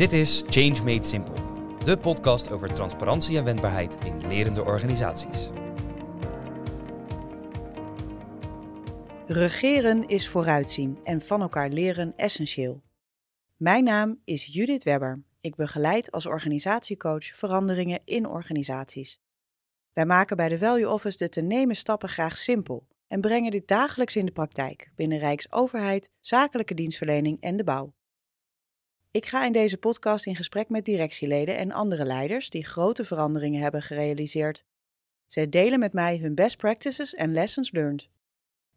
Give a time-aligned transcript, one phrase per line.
[0.00, 1.34] Dit is Change Made Simple,
[1.84, 5.50] de podcast over transparantie en wendbaarheid in lerende organisaties.
[9.26, 12.82] Regeren is vooruitzien en van elkaar leren essentieel.
[13.56, 15.22] Mijn naam is Judith Webber.
[15.40, 19.20] Ik begeleid als organisatiecoach veranderingen in organisaties.
[19.92, 23.68] Wij maken bij de Value Office de te nemen stappen graag simpel en brengen dit
[23.68, 27.92] dagelijks in de praktijk binnen Rijksoverheid, zakelijke dienstverlening en de bouw.
[29.12, 33.60] Ik ga in deze podcast in gesprek met directieleden en andere leiders die grote veranderingen
[33.60, 34.64] hebben gerealiseerd.
[35.26, 38.08] Zij delen met mij hun best practices en lessons learned.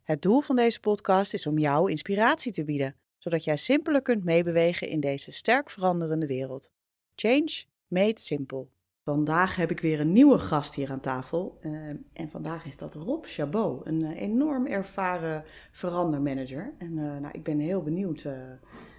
[0.04, 4.24] Het doel van deze podcast is om jou inspiratie te bieden, zodat jij simpeler kunt
[4.24, 6.72] meebewegen in deze sterk veranderende wereld.
[7.16, 8.68] Change made simple.
[9.04, 11.60] Vandaag heb ik weer een nieuwe gast hier aan tafel.
[11.62, 16.74] Uh, en vandaag is dat Rob Chabot, een uh, enorm ervaren verandermanager.
[16.77, 18.26] En uh, nou, ik ben heel benieuwd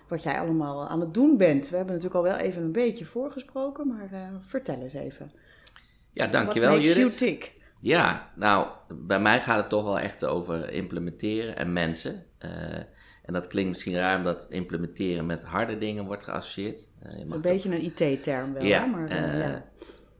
[0.08, 1.68] wat jij allemaal aan het doen bent.
[1.68, 5.32] We hebben natuurlijk al wel even een beetje voorgesproken, maar vertel eens even.
[6.12, 7.52] Ja, dankjewel Judith.
[7.80, 12.26] Ja, nou, bij mij gaat het toch wel echt over implementeren en mensen.
[13.24, 16.86] En dat klinkt misschien raar omdat implementeren met harde dingen wordt geassocieerd.
[17.06, 19.64] Uh, je een beetje een IT-term wel, ja, maar, ja.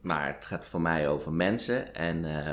[0.01, 1.95] maar het gaat voor mij over mensen.
[1.95, 2.51] En uh,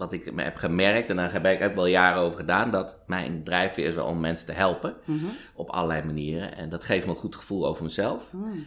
[0.00, 2.98] wat ik me heb gemerkt, en daar heb ik ook wel jaren over gedaan, dat
[3.06, 4.96] mijn drijfveer is wel om mensen te helpen.
[5.04, 5.30] Mm -hmm.
[5.54, 6.56] Op allerlei manieren.
[6.56, 8.32] En dat geeft me een goed gevoel over mezelf.
[8.32, 8.64] Mm.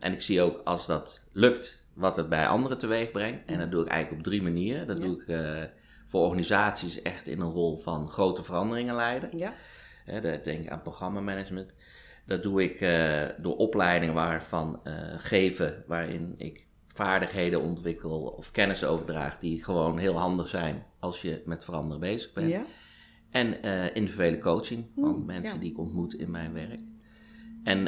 [0.00, 3.50] en ik zie ook als dat lukt, wat het bij anderen teweeg brengt.
[3.50, 4.86] En dat doe ik eigenlijk op drie manieren.
[4.86, 5.04] Dat ja.
[5.04, 5.70] doe ik
[6.06, 9.38] voor organisaties echt in een rol van grote veranderingen leiden.
[9.38, 9.52] Ja.
[10.44, 11.74] Denk aan programmamanagement.
[12.26, 18.84] Dat doe ik uh, door opleidingen waarvan uh, geven, waarin ik vaardigheden ontwikkel of kennis
[18.84, 22.50] overdraag die gewoon heel handig zijn als je met veranderen bezig bent.
[22.50, 22.64] Ja.
[23.30, 25.60] En uh, individuele coaching van Mm, mensen ja.
[25.60, 26.80] die ik ontmoet in mijn werk.
[27.64, 27.84] En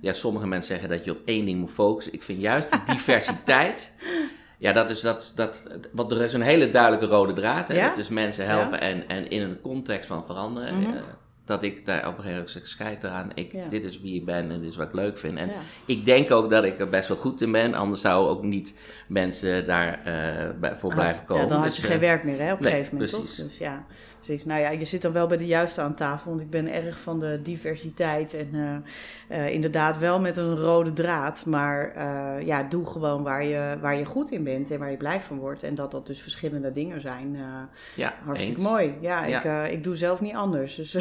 [0.00, 2.12] ja, sommige mensen zeggen dat je op één ding moet focussen.
[2.12, 3.92] Ik vind juist die diversiteit.
[4.62, 5.62] Ja, dat is dat, dat.
[5.92, 7.68] Want er is een hele duidelijke rode draad.
[7.68, 7.74] Hè?
[7.74, 7.88] Ja?
[7.88, 10.78] Dat is mensen helpen en, en in een context van veranderen.
[10.78, 10.96] Mhm.
[10.96, 11.02] eh,
[11.44, 13.30] dat ik daar op een gegeven moment zeg, scheid eraan.
[13.34, 13.68] Ik, Ja.
[13.68, 15.38] Dit is wie ik ben en dit is wat ik leuk vind.
[15.38, 15.54] En Ja.
[15.86, 17.74] ik denk ook dat ik er best wel goed in ben.
[17.74, 18.74] Anders zouden ook niet
[19.08, 21.42] mensen daar eh, voor blijven komen.
[21.42, 23.10] Ja, dan had Dus, je eh, geen werk meer hè, op een nee, gegeven moment,
[23.10, 23.36] precies.
[23.36, 23.46] toch?
[23.46, 23.86] Dus ja,
[24.22, 24.44] precies.
[24.44, 27.00] Nou ja, je zit dan wel bij de juiste aan tafel, want ik ben erg
[27.00, 28.48] van de diversiteit en
[29.28, 31.46] eh, eh, inderdaad wel met een rode draad.
[31.46, 34.96] Maar eh, ja, doe gewoon waar je, waar je goed in bent en waar je
[34.96, 35.62] blij van wordt.
[35.62, 37.36] En dat dat dus verschillende dingen zijn.
[37.94, 38.68] Ja, hartstikke eens.
[38.70, 38.94] mooi.
[39.00, 39.64] Ja, Ja.
[39.64, 40.74] Ik, ik doe zelf niet anders.
[40.74, 40.96] Dus,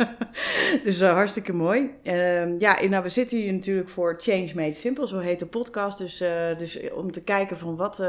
[0.84, 1.90] dus hartstikke mooi.
[2.02, 5.98] Ehm, ja, nou, we zitten hier natuurlijk voor Change Made Simple, zo heet de podcast.
[5.98, 6.24] Dus,
[6.56, 8.02] dus om te kijken van wat,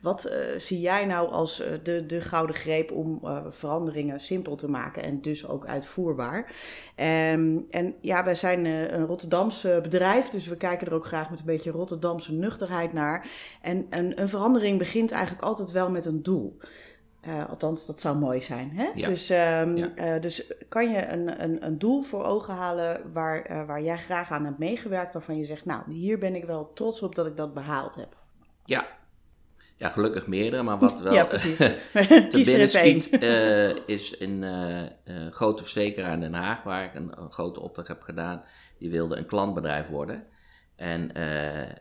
[0.00, 3.36] wat zie jij nou als de, de gouden greep om eh,
[3.84, 6.52] veranderingen simpel te maken en dus ook uitvoerbaar.
[6.94, 11.30] Ehm, en ja, wij zijn eh, een Rotterdamse bedrijf, dus we kijken er ook graag
[11.30, 13.26] met een beetje Rotterdamse nuchterheid naar.
[13.62, 16.56] En een, een verandering begint eigenlijk altijd wel met een doel.
[17.20, 18.70] Eh, althans, dat zou mooi zijn.
[18.74, 18.90] Hè?
[18.94, 19.08] Ja.
[19.08, 19.94] Dus, ehm, Ja.
[19.94, 23.96] eh, dus kan je een, een, een doel voor ogen halen waar, eh, waar jij
[23.98, 27.26] graag aan hebt meegewerkt, waarvan je zegt, nou, hier ben ik wel trots op dat
[27.26, 28.16] ik dat behaald heb.
[28.64, 28.86] Ja.
[29.76, 30.62] Ja, gelukkig meerdere.
[30.62, 33.12] Maar wat wel ja, te binnen schiet,
[33.86, 34.90] is een eh, eh,
[35.30, 38.42] grote verzekeraar in Den Haag, waar ik een, een grote opdracht heb gedaan.
[38.78, 40.24] Die wilde een klantbedrijf worden.
[40.76, 41.76] En eh,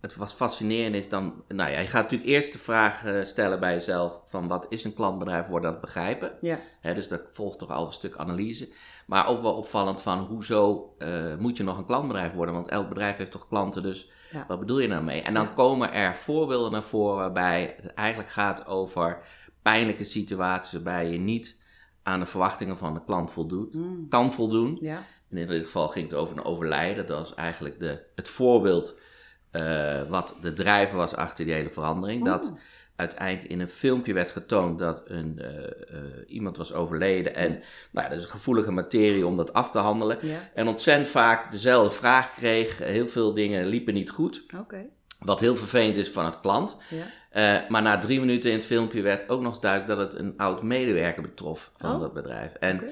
[0.00, 3.60] het was fascinerend is dan, nou ja, je gaat natuurlijk eerst de vraag eh, stellen
[3.60, 6.32] bij jezelf van wat is een klantbedrijf, worden dat begrijpen.
[6.40, 6.58] Ja,
[6.94, 8.68] dus dat volgt toch al een stuk analyse.
[9.06, 12.54] Maar ook wel opvallend van hoezo eh, moet je nog een klantbedrijf worden?
[12.54, 14.44] Want elk bedrijf heeft toch klanten, dus Ja.
[14.48, 15.22] wat bedoel je nou mee?
[15.22, 15.50] En dan Ja.
[15.54, 19.18] komen er voorbeelden naar voren waarbij het eigenlijk gaat over
[19.62, 21.56] pijnlijke situaties waarbij je niet
[22.02, 24.08] aan de verwachtingen van de klant voldoet, Mm.
[24.08, 24.78] kan voldoen.
[24.80, 27.06] ja, In dit geval ging het over een overlijden.
[27.06, 28.94] Dat was eigenlijk de, het voorbeeld
[29.50, 32.24] eh, wat de drijver was achter die hele verandering.
[32.24, 32.58] Dat Oh.
[32.96, 37.34] uiteindelijk in een filmpje werd getoond dat een, eh, eh, iemand was overleden.
[37.34, 40.18] En nou, ja, dat is een gevoelige materie om dat af te handelen.
[40.22, 42.78] ja, En ontzettend vaak dezelfde vraag kreeg.
[42.78, 44.44] Heel veel dingen liepen niet goed.
[44.60, 44.84] oké.
[45.18, 46.76] Wat heel vervelend is van het klant.
[46.88, 47.66] Ja.
[47.68, 50.62] Maar na drie minuten in het filmpje werd ook nog duidelijk dat het een oud
[50.62, 52.00] medewerker betrof van Oh.
[52.00, 52.52] dat bedrijf.
[52.52, 52.82] En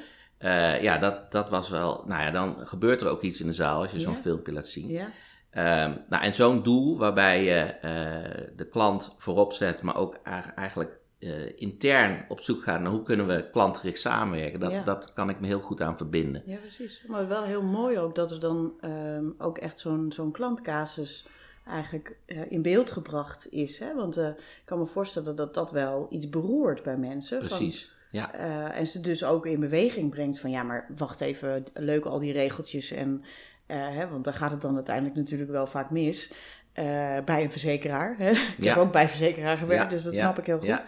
[0.83, 2.03] ja, dat, dat was wel.
[2.07, 4.67] Nou ja, dan gebeurt er ook iets in de zaal als je zo'n filmpje laat
[4.67, 4.89] zien.
[4.89, 5.09] Ja,
[5.57, 10.19] Ehm, nou, en zo'n doel waarbij je eh, de klant voorop zet, maar ook
[10.55, 14.61] eigenlijk- eh, intern op zoek gaat naar hoe kunnen we klantgericht samenwerken.
[14.61, 14.83] Dat, Ja.
[14.83, 16.43] dat kan ik me heel goed aan verbinden.
[16.47, 17.03] ja, precies.
[17.07, 21.27] Maar wel heel mooi ook dat er dan ehm, ook echt zo'n zo'n klantcasus
[21.67, 23.79] eigenlijk eh, in beeld gebracht is.
[23.79, 23.95] Hè?
[23.95, 27.39] Want ik kan me voorstellen dat dat wel iets beroert bij mensen.
[27.39, 27.95] van- Precies.
[28.11, 28.33] Ja.
[28.35, 32.19] Eh, en ze dus ook in beweging brengt van ja, maar wacht even, leuk al
[32.19, 32.91] die regeltjes.
[32.91, 33.25] En,
[33.75, 36.33] hè, want daar gaat het dan uiteindelijk natuurlijk wel vaak mis.
[36.73, 36.85] eh,
[37.25, 38.15] bij een verzekeraar.
[38.19, 38.31] Hè?
[38.57, 38.69] Ik Ja.
[38.75, 40.85] heb ook bij verzekeraar gewerkt, Ja, dus dat snap ik heel goed.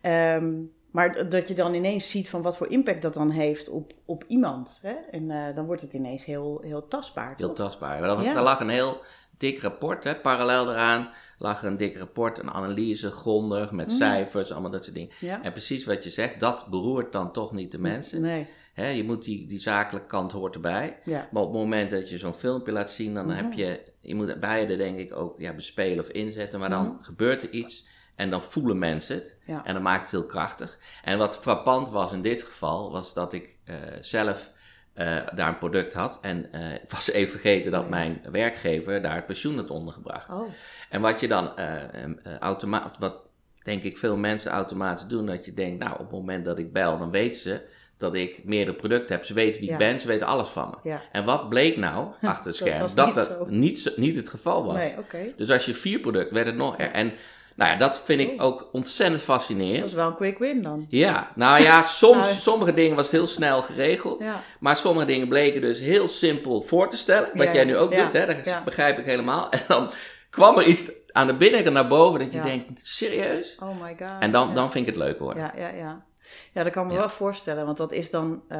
[0.00, 0.52] Ehm,
[0.90, 4.24] maar dat je dan ineens ziet van wat voor impact dat dan heeft op, op
[4.26, 4.78] iemand.
[4.82, 4.92] Hè?
[5.10, 7.34] En eh, dan wordt het ineens heel, heel tastbaar.
[7.36, 7.56] Heel toch?
[7.56, 7.98] tastbaar.
[7.98, 8.34] Maar dat was, Ja.
[8.34, 9.00] Daar lag een heel
[9.42, 10.14] dik rapport, hè.
[10.14, 13.96] parallel daaraan lag een dik rapport, een analyse, grondig, met Mm.
[13.96, 15.10] cijfers, allemaal dat soort dingen.
[15.20, 15.42] Ja.
[15.42, 18.20] En precies wat je zegt, dat beroert dan toch niet de mensen.
[18.20, 20.98] Nee, Hè, je moet die, die zakelijke kant hoort erbij.
[21.04, 21.28] ja.
[21.32, 23.36] Maar op het moment dat je zo'n filmpje laat zien, dan Mhm.
[23.36, 26.60] heb je, je moet beide denk ik ook ja, bespelen of inzetten.
[26.60, 27.02] Maar dan Mhm.
[27.02, 27.86] gebeurt er iets
[28.16, 29.36] en dan voelen mensen het.
[29.46, 29.64] Ja.
[29.64, 30.78] En dan maakt het heel krachtig.
[31.04, 34.52] En wat frappant was in dit geval, was dat ik eh, zelf
[34.94, 36.18] eh, daar een product had.
[36.22, 40.30] En eh, ik was even vergeten dat mijn werkgever daar het pensioen had ondergebracht.
[40.30, 40.48] Oh,
[40.90, 43.16] En wat je dan uh, automatisch, wat
[43.62, 46.72] denk ik veel mensen automatisch doen, dat je denkt, nou op het moment dat ik
[46.72, 47.60] bel, dan weten ze
[47.96, 49.24] dat ik meerdere producten heb.
[49.24, 49.72] Ze weten wie Ja.
[49.74, 50.90] ik ben, ze weten alles van me.
[50.90, 51.00] ja.
[51.12, 52.86] En wat bleek nou achter het scherm?
[52.94, 54.76] Dat niet dat niet, niet het geval was.
[54.76, 55.34] Nee.
[55.36, 56.90] Dus als je vier producten, werd het nog er.
[56.90, 57.12] En
[57.56, 59.84] nou ja, dat vind ik ook ontzettend Dat fascinerend.
[59.84, 60.86] is wel een quick win dan.
[60.88, 64.20] Ja, nou ja, soms, Nou, sommige dingen was heel snel geregeld.
[64.20, 67.30] Ja, Maar sommige dingen bleken dus heel simpel voor te stellen.
[67.34, 68.26] Wat Ja, jij nu ook ja, doet, hè?
[68.26, 69.50] dat begrijp ik helemaal.
[69.50, 69.90] En dan
[70.30, 73.56] kwam er iets aan de binnenkant naar boven dat je denkt, serieus?
[73.62, 74.10] oh my god.
[74.20, 75.42] En dan, dan vind ik het leuk worden.
[75.42, 76.04] Ja, ja, ja.
[76.52, 76.98] Ja, dat kan me Ja.
[76.98, 78.58] wel voorstellen, want dat is dan, eh,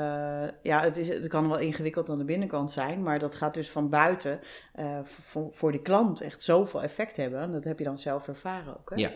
[0.62, 3.70] ja, het, is, het kan wel ingewikkeld aan de binnenkant zijn, maar dat gaat dus
[3.70, 4.40] van buiten
[4.72, 7.40] eh, voor, voor die klant echt zoveel effect hebben.
[7.40, 8.90] En dat heb je dan zelf ervaren ook.
[8.90, 8.96] Hè?
[8.96, 9.10] Ja.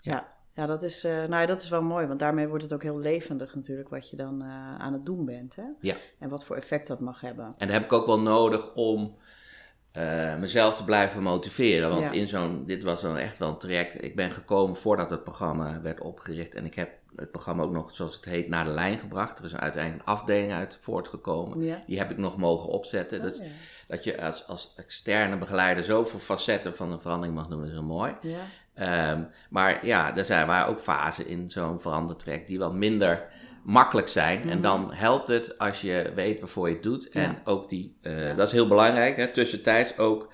[0.00, 2.72] Ja, ja dat, is, eh, nou, ja, dat is wel mooi, want daarmee wordt het
[2.72, 4.42] ook heel levendig natuurlijk wat je dan
[4.78, 5.56] aan het doen bent.
[5.56, 5.64] Hè?
[5.80, 5.96] Ja.
[6.18, 7.44] En wat voor effect dat mag hebben.
[7.44, 9.16] En dat heb ik ook wel nodig om
[10.38, 11.90] mezelf te blijven motiveren.
[11.90, 14.04] Want in zo'n, dit was dan echt wel een traject.
[14.04, 16.54] Ik ben gekomen voordat het programma werd opgericht.
[16.54, 19.38] En ik heb het programma ook nog, zoals het heet, naar de lijn gebracht.
[19.38, 21.62] Er is uiteindelijk een afdeling uit voortgekomen.
[21.62, 21.82] Ja.
[21.86, 23.20] Die heb ik nog mogen opzetten.
[23.24, 23.42] Oh, ja.
[23.88, 27.82] dat je als, als externe begeleider zoveel facetten van een verandering mag doen, is heel
[27.82, 28.14] mooi.
[28.22, 28.38] Ja.
[28.74, 33.24] Ehm, maar ja, er zijn, waren ook fasen in zo'n verandertrek die wat minder
[33.64, 34.40] makkelijk zijn.
[34.42, 34.60] En Mhm.
[34.62, 37.08] dan helpt het als je weet waarvoor je het doet.
[37.10, 40.32] En ook die, eh, dat is heel belangrijk, hè, tussentijds ook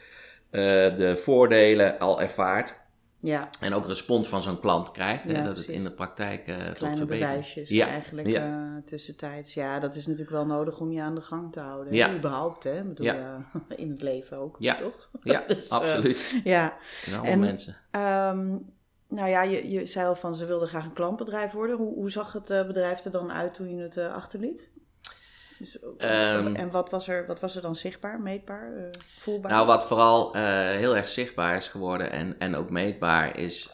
[0.50, 0.60] eh,
[0.96, 2.74] de voordelen al ervaart.
[3.20, 3.48] Ja.
[3.60, 5.22] En ook respons van zo'n klant krijgt.
[5.24, 7.08] hè, dat het in de praktijk eh tot Kleine verbetering.
[7.30, 8.72] bewijsjes Ja, eigenlijk ja.
[8.76, 9.54] eh, tussentijds.
[9.54, 11.94] Ja, dat is natuurlijk wel nodig om je aan de gang te houden.
[11.94, 12.08] Ja.
[12.08, 12.82] hè, Überhaupt, hè?
[12.84, 13.44] Bedoel, Ja.
[13.68, 14.74] eh, in het leven ook, Ja.
[14.74, 15.10] toch?
[15.22, 16.40] Ja, Dus, absoluut.
[16.44, 16.76] Ja,
[17.24, 17.76] en- mensen.
[17.90, 18.56] Ehm,
[19.08, 21.76] nou ja, je, je zei al van ze wilden graag een klantbedrijf worden.
[21.76, 24.70] Hoe, hoe zag het bedrijf er dan uit toen je het achterliet?
[25.58, 29.52] Dus, eh, Ehm, en wat was, er, wat was er dan zichtbaar, meetbaar, eh, voelbaar?
[29.52, 33.72] Nou, wat vooral eh, heel erg zichtbaar is geworden en, en ook meetbaar is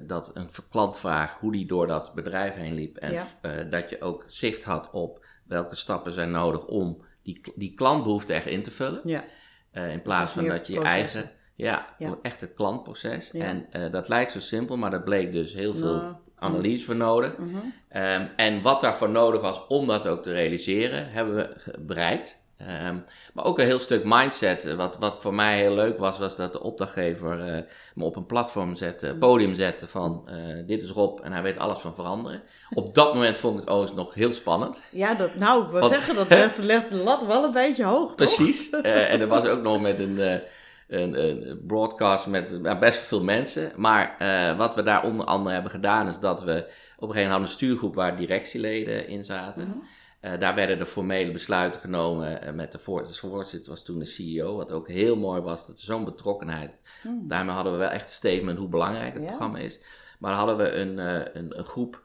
[0.00, 2.96] dat een klant vraagt hoe die door dat bedrijf heen liep.
[2.96, 3.24] En Ja.
[3.70, 8.46] dat je ook zicht had op welke stappen zijn nodig om die, die klantbehoefte echt
[8.46, 9.00] in te vullen.
[9.04, 9.24] ja,
[9.72, 12.18] in plaats dus van meer dat je je eigen, ja, Ja.
[12.22, 13.30] echt het klantproces.
[13.30, 13.44] Ja.
[13.70, 17.36] En dat lijkt zo simpel, maar dat bleek dus heel veel Nou, analyse voor nodig.
[17.38, 17.56] mhm.
[17.88, 22.44] Ehm, en wat daarvoor nodig was om dat ook te realiseren, hebben we bereikt.
[22.56, 22.96] Ehm,
[23.34, 24.64] maar ook een heel stuk mindset.
[24.64, 27.62] Eh, Wat, wat voor mij heel leuk was, was dat de opdrachtgever eh,
[27.94, 29.18] me op een platform zette, Mm.
[29.18, 30.36] podium zette van eh,
[30.66, 32.42] dit is Rob en hij weet alles van veranderen.
[32.74, 34.80] Op dat moment vond ik het overigens nog heel spannend.
[34.90, 38.06] ja dat, nou, ik wil zeggen, dat legt, legt de lat wel een beetje hoog,
[38.06, 38.16] toch?
[38.16, 38.70] Precies.
[38.82, 40.40] Eh, en er was ook nog met een,
[40.88, 43.72] een, een broadcast met best veel mensen.
[43.76, 47.06] Maar eh, wat we daar onder andere hebben gedaan, is dat we op een gegeven
[47.06, 49.68] moment hadden een stuurgroep waar directieleden in zaten.
[49.68, 49.76] Mhm.
[50.20, 53.98] Eh, daar werden de formele besluiten genomen eh, met de voor- de voorzitter, was toen
[53.98, 54.56] de CEO.
[54.56, 56.70] Wat ook heel mooi was, dat zo'n betrokkenheid.
[57.02, 57.28] Hmm.
[57.28, 59.28] Daarmee hadden we wel echt een statement hoe belangrijk het Ja.
[59.28, 59.78] programma is.
[60.18, 60.98] Maar dan hadden we een,
[61.38, 62.02] een, een groep,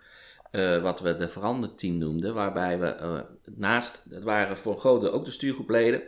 [0.81, 3.23] wat we de veranderteam noemden, waarbij we
[3.55, 6.01] naast, het waren voor een groot deel ook de stuurgroepleden,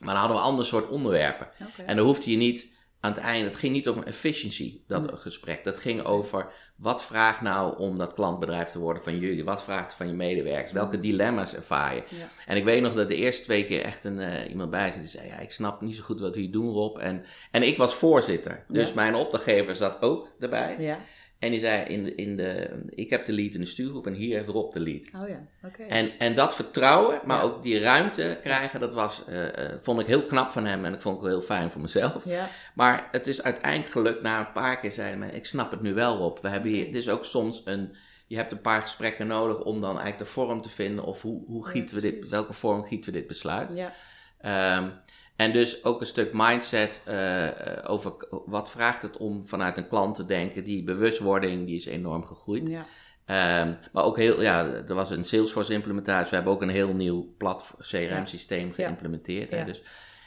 [0.00, 1.48] maar dan hadden we een ander soort onderwerpen.
[1.86, 5.18] En dan hoefde je niet aan het einde, het ging niet over efficiency, dat Hmm.
[5.18, 5.64] gesprek.
[5.64, 9.44] Dat ging over wat vraagt nou om dat klantbedrijf te worden van jullie?
[9.44, 10.72] Wat vraagt van je medewerkers?
[10.72, 12.02] Welke dilemma's ervaar je?
[12.10, 12.26] Ja.
[12.46, 15.00] En ik weet nog dat de eerste twee keer echt een, eh, iemand bij zat
[15.00, 16.96] die zei: Ja, ik snap niet zo goed wat jullie doen, Rob.
[16.98, 18.94] En, en ik was voorzitter, dus Ja.
[18.94, 20.74] mijn opdrachtgever zat ook erbij.
[20.78, 20.98] Ja,
[21.38, 24.12] En die zei: in de, in de, Ik heb de lead in de stuurgroep en
[24.12, 25.06] hier heeft Rob de lead.
[25.22, 25.82] oh ja, oké.
[25.82, 27.42] En, en dat vertrouwen, maar Ja.
[27.42, 30.94] ook die ruimte krijgen, dat was, eh, eh, vond ik heel knap van hem en
[30.94, 32.24] ik vond het wel heel fijn voor mezelf.
[32.24, 35.70] Ja, Maar het is uiteindelijk gelukt na een paar keer zei hij, "Maar ik snap
[35.70, 36.38] het nu wel Rob.
[36.42, 37.94] We hebben hier, dit is ook soms een,
[38.26, 41.44] je hebt een paar gesprekken nodig om dan eigenlijk de vorm te vinden of hoe,
[41.46, 43.72] hoe Ja, gieten we dit, welke vorm gieten we dit besluit.
[43.74, 43.92] ja,
[44.40, 44.88] Ehm,
[45.36, 48.12] en dus ook een stuk mindset eh, eh, over
[48.46, 50.64] wat vraagt het om vanuit een klant te denken.
[50.64, 52.68] Die bewustwording die is enorm gegroeid.
[52.68, 52.84] ja.
[53.24, 56.30] Ehm, maar ook heel, ja, er was een Salesforce implementatie.
[56.30, 59.50] We hebben ook een heel nieuw plat CRM-systeem geïmplementeerd.
[59.50, 59.82] Hè, dus,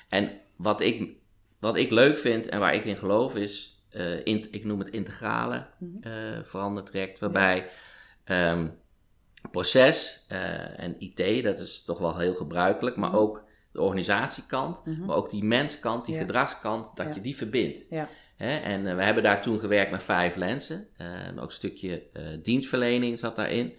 [0.09, 1.11] en wat ik,
[1.59, 5.65] wat ik leuk vind en waar ik in geloof is, uh, ik noem het integrale
[5.79, 6.11] uh,
[6.43, 7.69] verandertraject, waarbij
[8.23, 8.67] ehm,
[9.51, 10.25] proces
[10.77, 13.17] en IT, dat is toch wel heel gebruikelijk, maar mhm.
[13.17, 15.05] ook de organisatiekant, mhm.
[15.05, 17.85] maar ook die menskant, die gedragskant, dat je die verbindt.
[17.89, 18.07] Ja.
[18.37, 20.87] En uh, we hebben daar toen gewerkt met vijf lenzen.
[20.97, 23.73] Uh, ook een stukje uh, dienstverlening zat daarin.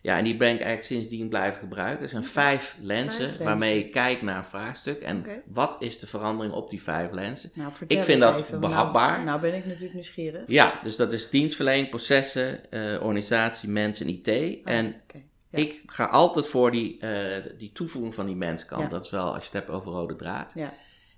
[0.00, 2.02] Ja, en die ben ik eigenlijk sindsdien blijven gebruiken.
[2.02, 5.00] Er zijn vijf lenzen waarmee je kijkt naar een vraagstuk.
[5.00, 7.50] En wat is de verandering op die vijf lenzen?
[7.54, 8.60] Nou, ik vind dat even.
[8.60, 9.12] behapbaar.
[9.12, 10.42] Nou, nou, ben ik natuurlijk nieuwsgierig.
[10.46, 12.60] Ja, dus dat is dienstverlening, processen,
[13.00, 14.28] organisatie, mensen en IT.
[14.28, 14.94] Oh, en
[15.52, 17.00] ik ga altijd voor die,
[17.58, 18.90] die toevoeging van die menskant.
[18.90, 20.52] Dat is wel als je het hebt over rode draad.
[20.54, 20.72] Ja.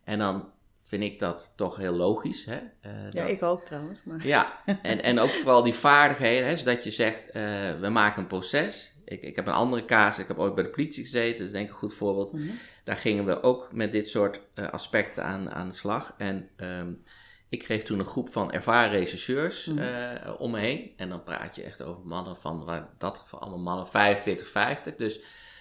[0.04, 2.44] En dan vind ik dat toch heel logisch.
[2.44, 2.56] Hè?
[2.56, 3.98] Uh, ja, ik ook trouwens.
[4.04, 4.26] Maar.
[4.26, 7.42] Ja, en, en ook vooral die vaardigheden, hè, zodat je zegt, uh,
[7.80, 8.92] we maken een proces.
[9.04, 11.52] Ik, ik heb een andere kaas, ik heb ooit bij de politie gezeten, dat is
[11.52, 12.32] denk ik een goed voorbeeld.
[12.32, 12.58] Mm -hmm.
[12.84, 16.14] Daar gingen we ook met dit soort uh, aspecten aan, aan de slag.
[16.18, 17.02] En um,
[17.54, 20.34] ik kreeg toen een groep van ervaren rechercheurs mm -hmm.
[20.38, 20.90] om me heen.
[20.96, 24.96] En dan praat je echt over mannen van, in dat geval allemaal mannen 45, 50.
[24.96, 25.20] Dus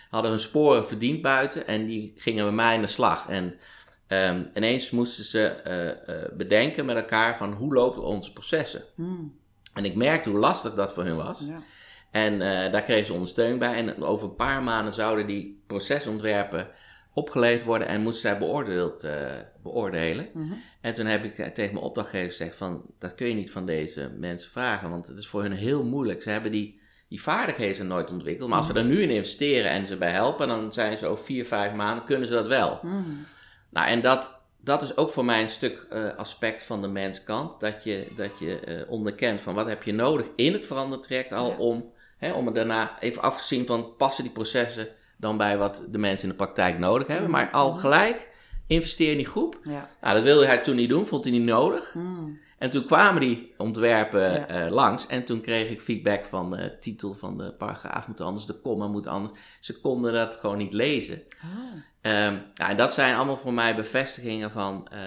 [0.10, 3.28] hadden hun sporen verdiend buiten en die gingen met mij aan de slag.
[3.28, 3.60] En
[4.08, 8.84] Um, ineens moesten ze uh, uh, bedenken met elkaar van hoe lopen onze processen.
[8.96, 9.40] Hmm.
[9.74, 11.40] En ik merkte hoe lastig dat voor hun was.
[11.40, 11.62] Ja.
[12.12, 12.40] En
[12.72, 13.74] daar kregen ze ondersteuning bij.
[13.74, 16.68] En over een paar maanden zouden die procesontwerpen
[17.13, 19.05] opgeleid worden en moesten zij beoordeeld,
[19.63, 20.29] beoordelen.
[20.34, 20.62] Mm -hmm.
[20.82, 24.12] En toen heb ik tegen mijn opdrachtgever gezegd van, dat kun je niet van deze
[24.17, 26.22] mensen vragen, want het is voor hun heel moeilijk.
[26.22, 26.79] Ze hebben die,
[27.10, 28.50] die vaardigheden nooit ontwikkeld.
[28.50, 28.82] Maar als we mhm.
[28.82, 32.05] er nu in investeren en ze bij helpen, dan zijn ze over vier, vijf maanden,
[32.05, 32.79] kunnen ze dat wel.
[32.82, 33.25] Mm
[33.74, 37.60] nou, en dat, dat is ook voor mij een stuk uh, aspect van de menskant.
[37.60, 41.51] Dat je, dat je uh, onderkent van wat heb je nodig in het verandertraject al
[41.51, 44.88] om, hè, om het daarna even afgezien van passen die processen
[45.24, 47.30] dan bij wat de mensen in de praktijk nodig hebben.
[47.30, 47.80] Maar al mhm.
[47.80, 48.32] gelijk
[48.68, 49.58] investeer in die groep.
[49.63, 49.89] Ja.
[50.01, 51.94] Nou, dat wilde hij toen niet doen, vond hij niet nodig.
[51.94, 52.39] Mm.
[52.58, 57.13] En toen kwamen die ontwerpen uh, langs en toen kreeg ik feedback van de titel
[57.13, 59.39] van de paragraaf moet anders, de komma moet anders.
[59.60, 61.24] Ze konden dat gewoon niet lezen.
[61.44, 62.12] Oh.
[62.12, 65.00] Um, ja, en dat zijn allemaal voor mij bevestigingen van uh,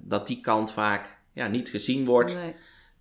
[0.00, 2.34] dat die kant vaak ja, niet gezien wordt.
[2.34, 2.54] Nee.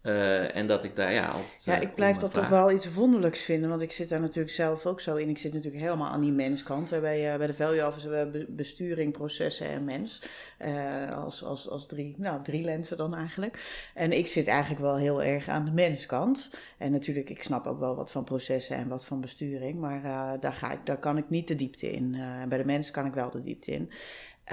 [0.04, 1.62] Uh, en dat ik daar ja altijd.
[1.64, 4.86] Ja, ik blijf dat toch wel iets wonderlijks vinden, want ik zit daar natuurlijk zelf
[4.86, 5.30] ook zo in.
[5.30, 6.90] Ik zit natuurlijk helemaal aan die menskant.
[6.90, 7.00] Hè.
[7.00, 10.22] Bij, uh, bij de value office hebben we besturing, processen en mens.
[10.66, 13.90] Uh, als, als, als drie, nou, drie lenzen dan eigenlijk.
[13.94, 16.56] En ik zit eigenlijk wel heel erg aan de menskant.
[16.78, 20.02] En natuurlijk, ik snap ook wel wat van processen en wat van besturing, maar
[20.40, 22.18] daar, ga ik, daar kan ik niet de diepte in.
[22.50, 23.92] bij de mens kan ik wel de diepte in.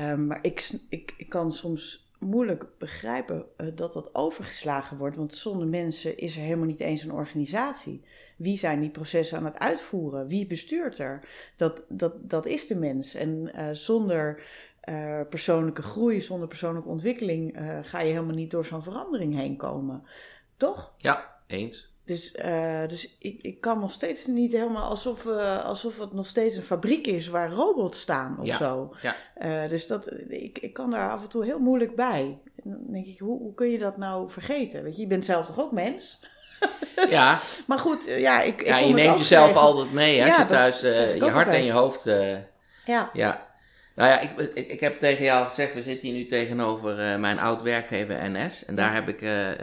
[0.00, 5.16] Um, maar ik, ik, ik kan soms moeilijk begrijpen uh, dat dat overgeslagen wordt.
[5.16, 8.04] Want zonder mensen is er helemaal niet eens een organisatie.
[8.36, 10.26] Wie zijn die processen aan het uitvoeren?
[10.26, 11.20] Wie bestuurt er?
[11.56, 13.14] Dat, dat, dat is de mens.
[13.14, 14.42] En uh, zonder
[14.88, 20.02] uh, persoonlijke groei, zonder persoonlijke ontwikkeling, ga je helemaal niet door zo'n verandering heen komen.
[20.56, 20.94] Toch?
[20.96, 21.89] Ja, eens.
[22.10, 26.26] Dus, uh, dus ik, ik kan nog steeds niet helemaal alsof, uh, alsof het nog
[26.26, 28.94] steeds een fabriek is waar robots staan of ja, zo.
[29.02, 29.14] Ja.
[29.42, 32.38] Uh, dus dat, ik, ik kan daar af en toe heel moeilijk bij.
[32.64, 34.82] En dan denk ik, hoe, hoe kun je dat nou vergeten?
[34.82, 36.18] Weet je, je bent zelf toch ook mens?
[37.10, 37.38] Ja.
[37.66, 38.66] maar goed, ja, ik.
[38.66, 42.04] Ja, je neemt jezelf altijd mee als ja, je thuis je hart en je hoofd.
[42.84, 43.10] ja.
[43.12, 43.49] ja.
[44.00, 47.16] Nou ja, ik, ik, ik, heb tegen jou gezegd, we zitten hier nu tegenover uh,
[47.16, 48.64] mijn oud werkgever NS.
[48.64, 49.56] En daar heb ik uh, uh,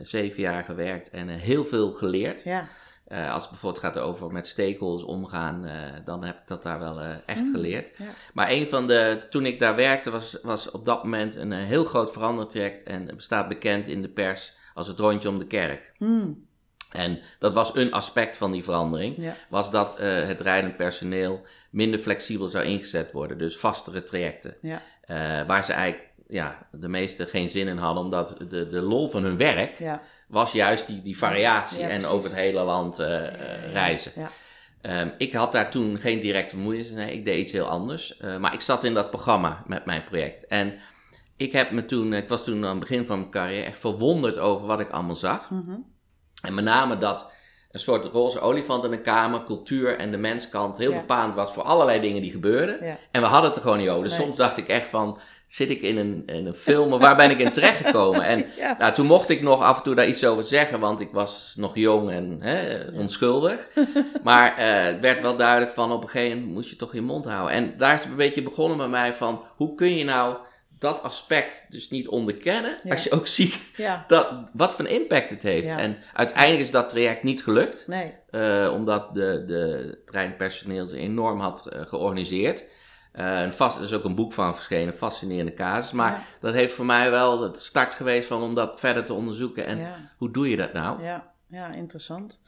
[0.00, 2.42] zeven jaar gewerkt en heel veel geleerd.
[2.42, 2.68] Ja.
[3.08, 5.66] als het bijvoorbeeld gaat over met stakeholders omgaan,
[6.04, 7.96] dan heb ik dat daar wel echt mm, geleerd.
[7.96, 8.04] Ja.
[8.32, 11.84] Maar een van de, toen ik daar werkte, was, was op dat moment een heel
[11.84, 12.82] groot verandertraject.
[12.82, 15.92] En het bestaat bekend in de pers als het rondje om de kerk.
[15.98, 16.46] Mm.
[16.94, 19.32] En dat was een aspect van die verandering.
[19.48, 23.38] Was dat uh, het rijdend personeel minder flexibel zou ingezet worden.
[23.38, 24.56] Dus vastere trajecten.
[24.60, 24.82] Ja.
[25.06, 28.02] Uh, waar ze eigenlijk ja, de meesten geen zin in hadden.
[28.02, 30.00] Omdat de, de lol van hun werk ja.
[30.28, 31.84] was juist die, die variatie.
[31.84, 33.06] en over het hele land uh,
[33.72, 34.12] reizen.
[34.82, 36.90] Um, ik had daar toen geen directe bemoeienis.
[36.90, 38.16] Nee, ik deed iets heel anders.
[38.40, 40.46] maar ik zat in dat programma met mijn project.
[40.46, 40.74] En
[41.36, 44.38] ik heb me toen, ik was toen aan het begin van mijn carrière echt verwonderd
[44.38, 45.50] over wat ik allemaal zag.
[45.50, 45.93] Mm -hmm.
[46.44, 47.30] En met name dat
[47.70, 51.62] een soort roze olifant in de kamer, cultuur en de menskant heel bepalend was voor
[51.62, 52.80] allerlei dingen die gebeurden.
[53.10, 54.08] En we hadden het er gewoon niet over.
[54.08, 57.16] Dus soms dacht ik echt van, zit ik in een, in een film of waar
[57.16, 58.22] ben ik in terechtgekomen?
[58.22, 58.46] En
[58.78, 61.54] nou, toen mocht ik nog af en toe daar iets over zeggen, want ik was
[61.56, 63.68] nog jong en hè, onschuldig.
[64.22, 67.02] maar uh, het werd wel duidelijk van, op een gegeven moment moest je toch je
[67.02, 67.56] mond houden.
[67.56, 70.36] En daar is het een beetje begonnen bij mij van, hoe kun je nou
[70.84, 72.78] dat aspect dus niet onderkennen.
[72.82, 72.90] Ja.
[72.90, 75.66] Als je ook ziet Ja, dat, wat voor een impact het heeft.
[75.66, 75.78] Ja.
[75.78, 77.84] En uiteindelijk is dat traject niet gelukt.
[77.86, 78.14] nee.
[78.30, 82.64] eh, omdat de, de treinpersoneel enorm had eh, georganiseerd.
[83.12, 85.92] Eh, een vast, er is ook een boek van verschenen, fascinerende casus.
[85.92, 86.22] Maar Ja.
[86.40, 89.66] dat heeft voor mij wel de start geweest van om dat verder te onderzoeken.
[89.66, 89.96] En ja.
[90.16, 91.02] hoe doe je dat nou?
[91.02, 92.40] Ja, ja, interessant.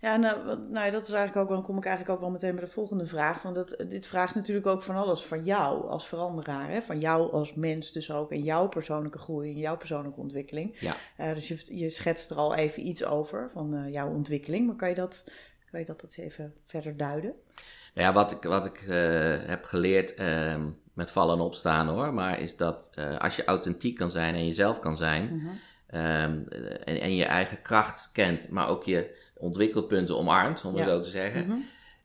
[0.00, 2.54] Ja, eh, wat- nou, dat is eigenlijk ook, dan kom ik eigenlijk ook wel meteen
[2.54, 3.42] bij de volgende vraag.
[3.42, 6.70] Want dat, dit vraagt natuurlijk ook van alles van jou als veranderaar.
[6.70, 6.82] Hè?
[6.82, 8.32] Van jou als mens dus ook.
[8.32, 10.76] En jouw persoonlijke groei en jouw persoonlijke ontwikkeling.
[10.80, 10.96] Ja.
[11.16, 14.66] Eh, dus je, je schetst er al even iets over van eh, jouw ontwikkeling.
[14.66, 15.24] Maar kan je dat,
[15.70, 17.34] kan je dat eens even verder duiden?
[17.94, 22.14] Nou ja, wat ik, wat ik eh, heb geleerd ehm, met vallen en opstaan hoor,
[22.14, 25.46] maar is dat eh, als je authentiek kan zijn en jezelf kan zijn Mhm.
[25.96, 26.38] Ehm,
[26.84, 30.90] en, en je eigen kracht kent, maar ook je ontwikkelpunten omarmt, om het Ja.
[30.90, 31.56] zo te zeggen, Mhm.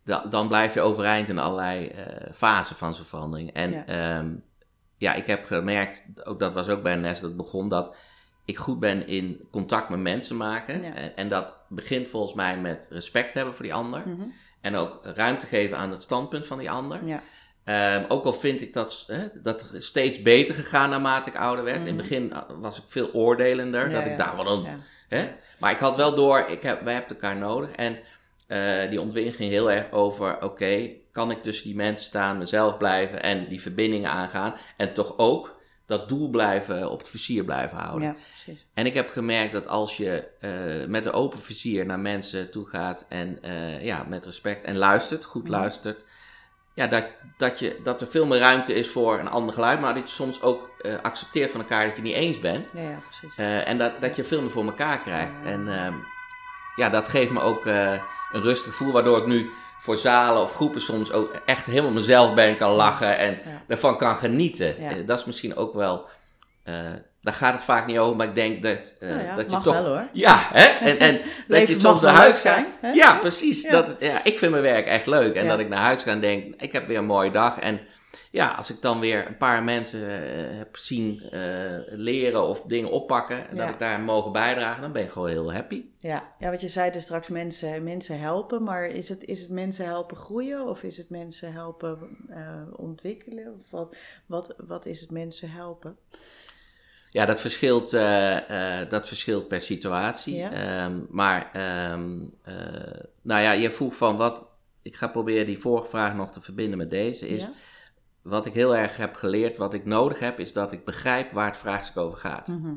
[0.06, 3.54] dan, dan blijf je overeind in allerlei eh, fasen van zo'n verandering.
[3.54, 3.84] En Ja.
[3.88, 4.26] ja.
[4.98, 7.96] ja, ik heb gemerkt, ook dat was ook bij NES dat begon, dat
[8.46, 10.82] ik goed ben in contact met mensen maken.
[10.84, 10.94] Ja.
[10.94, 14.02] En, en dat begint volgens mij met respect hebben voor die ander.
[14.06, 14.22] Mhm.
[14.62, 17.06] En ook ruimte geven aan het standpunt van die ander.
[17.06, 17.20] Ja.
[17.64, 21.78] Ehm, ook al vind ik dat, hè, dat steeds beter gegaan naarmate ik ouder werd.
[21.78, 22.02] In het Mhm.
[22.02, 23.88] begin eh, was ik veel oordelender.
[23.90, 24.10] Ja, dat ja.
[24.12, 24.68] ik daar wel een.
[25.10, 25.28] Hè?
[25.60, 27.72] Maar ik had wel door, ik heb, wij hebben elkaar nodig.
[27.72, 27.98] En
[28.48, 32.78] eh, die ontwikkeling ging heel erg over, oké, kan ik tussen die mensen staan, mezelf
[32.78, 34.54] blijven en die verbindingen aangaan.
[34.78, 38.08] En toch ook dat doel blijven, op het vizier blijven houden.
[38.08, 38.66] ja, precies.
[38.74, 40.50] En ik heb gemerkt dat als je eh,
[40.88, 43.40] met een open vizier naar mensen toe gaat en
[43.82, 45.52] ja, met respect en luistert, goed Mhm.
[45.52, 46.04] luistert.
[46.82, 47.06] Ja, dat,
[47.38, 50.16] dat, je, dat er veel meer ruimte is voor een ander geluid, maar dat je
[50.16, 52.70] soms ook eh, accepteert van elkaar dat je niet eens bent.
[52.74, 53.38] Ja, ja, precies.
[53.38, 55.34] Eh, en dat, dat je veel meer voor elkaar krijgt.
[55.44, 55.50] Ja.
[55.50, 55.94] En ehm,
[56.76, 57.94] ja, dat geeft me ook eh,
[58.32, 62.34] een rustig gevoel, waardoor ik nu voor zalen of groepen soms ook echt helemaal mezelf
[62.34, 64.76] ben, kan lachen en daarvan kan genieten.
[65.06, 66.10] Dat is misschien ook wel,
[66.64, 66.92] eh,
[67.22, 69.64] daar gaat het vaak niet over, maar ik denk dat, Nou ja, dat je mag
[69.64, 69.74] toch...
[69.74, 70.08] wel hoor.
[70.14, 70.66] Ja, hè?
[70.90, 72.66] En, en dat je soms naar huis gaat.
[72.82, 72.96] zijn?
[72.96, 73.62] Ja, precies.
[73.62, 73.72] Ja.
[73.72, 75.36] Dat, ja, ik vind mijn werk echt leuk.
[75.36, 75.50] En Ja.
[75.50, 77.60] dat ik naar huis ga en denk, ik heb weer een mooie dag.
[77.60, 77.80] En
[78.32, 81.22] ja, als ik dan weer een paar mensen eh, heb zien
[81.90, 85.54] leren of dingen oppakken, en dat ik daar mogen bijdragen, dan ben ik gewoon heel
[85.54, 85.86] happy.
[85.98, 89.50] Ja, ja wat je zei dus straks mensen, mensen helpen, maar is het, is het
[89.50, 91.98] mensen helpen groeien of is het mensen helpen
[92.76, 93.48] ontwikkelen?
[93.60, 95.98] Of wat, wat, wat is het mensen helpen?
[97.12, 100.36] Ja, dat verschilt, eh, eh, dat verschilt per situatie.
[100.36, 100.52] Ja.
[100.52, 104.46] Ehm, maar, ehm, eh, nou ja, je vroeg van wat.
[104.82, 107.28] Ik ga proberen die vorige vraag nog te verbinden met deze.
[107.28, 107.52] Is Ja?
[108.22, 111.48] wat ik heel erg heb geleerd, wat ik nodig heb, is dat ik begrijp waar
[111.48, 112.48] het vraagstuk over gaat.
[112.48, 112.74] Mhm.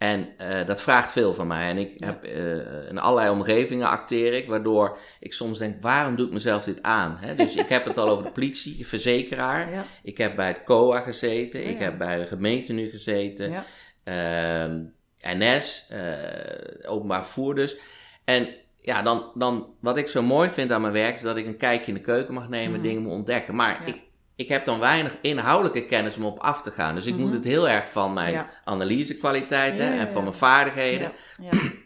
[0.00, 1.68] En eh, dat vraagt veel van mij.
[1.70, 2.06] En ik Ja.
[2.06, 6.64] heb eh, in allerlei omgevingen acteer ik, waardoor ik soms denk, waarom doe ik mezelf
[6.64, 7.18] dit aan?
[7.36, 9.70] Dus ik heb het al over de politie, verzekeraar.
[9.72, 11.60] Ja, Ik heb bij het COA gezeten.
[11.62, 13.64] Ja, Ik heb bij de gemeente nu gezeten.
[14.04, 14.80] Ehm,
[15.22, 17.76] NS, eh, openbaar vervoer dus.
[18.24, 18.48] En
[18.82, 21.56] ja, dan, dan, wat ik zo mooi vind aan mijn werk, is dat ik een
[21.56, 22.82] kijkje in de keuken mag nemen, Mhm.
[22.82, 23.54] dingen moet ontdekken.
[23.54, 23.96] Maar ik,
[24.40, 26.94] ik heb dan weinig inhoudelijke kennis om op af te gaan.
[26.94, 27.22] Dus ik Mhm.
[27.22, 28.50] moet het heel erg van mijn Ja.
[28.64, 31.12] analysekwaliteiten Ja, ja, en van mijn vaardigheden.
[31.40, 31.60] ja, ja.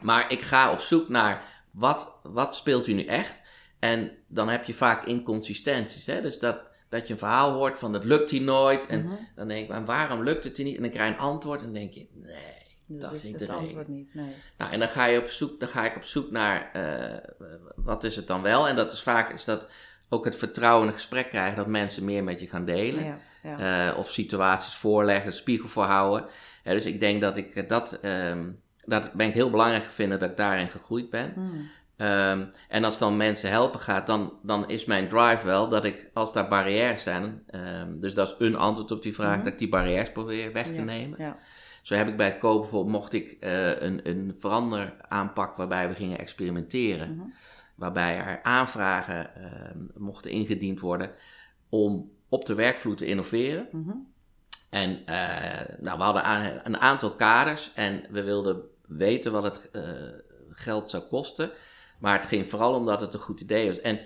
[0.00, 3.40] Maar ik ga op zoek naar wat, wat speelt u nu echt?
[3.78, 6.06] En dan heb je vaak inconsistenties.
[6.06, 6.20] Hè?
[6.20, 8.86] Dus dat, dat je een verhaal hoort van dat lukt hier nooit.
[8.86, 9.14] En Mhm.
[9.34, 10.76] dan denk ik, maar waarom lukt het hier niet?
[10.76, 13.48] En dan krijg je een antwoord en dan denk je, nee, dat, is niet het
[13.48, 14.14] de antwoord niet.
[14.14, 14.32] Nee.
[14.58, 18.04] Nou, en dan ga, je op zoek, dan ga ik op zoek naar eh, wat
[18.04, 18.68] is het dan wel?
[18.68, 19.66] En dat is vaak is dat
[20.12, 23.04] ook het vertrouwen in een gesprek krijgen dat mensen meer met je gaan delen.
[23.04, 23.88] Ja, ja.
[23.90, 26.26] Eh, of situaties voorleggen, spiegel voorhouden.
[26.62, 28.44] Eh, dus ik denk dat ik eh, dat, ehm,
[28.84, 31.32] dat ben ik heel belangrijk vinden dat ik daarin gegroeid ben.
[31.36, 31.56] Mhm.
[31.96, 36.10] Ehm, en als dan mensen helpen gaat, dan, dan is mijn drive wel dat ik,
[36.14, 39.44] als daar barrières zijn, ehm, dus dat is een antwoord op die vraag, Mhm.
[39.44, 41.18] dat ik die barrières probeer weg te Ja, nemen.
[41.18, 41.36] Ja,
[41.82, 45.94] Zo heb ik bij het kopen bijvoorbeeld, mocht ik eh, een, een veranderaanpak waarbij we
[45.94, 47.14] gingen experimenteren.
[47.16, 47.26] Mhm.
[47.82, 51.10] Waarbij er aanvragen ehm, mochten ingediend worden
[51.68, 53.68] om op de werkvloer te innoveren.
[53.72, 53.90] Mhm.
[54.70, 59.70] En eh, nou, we hadden aan- een aantal kaders en we wilden weten wat het
[59.70, 59.82] eh,
[60.48, 61.50] geld zou kosten.
[61.98, 63.80] Maar het ging vooral omdat het een goed idee was.
[63.80, 64.00] En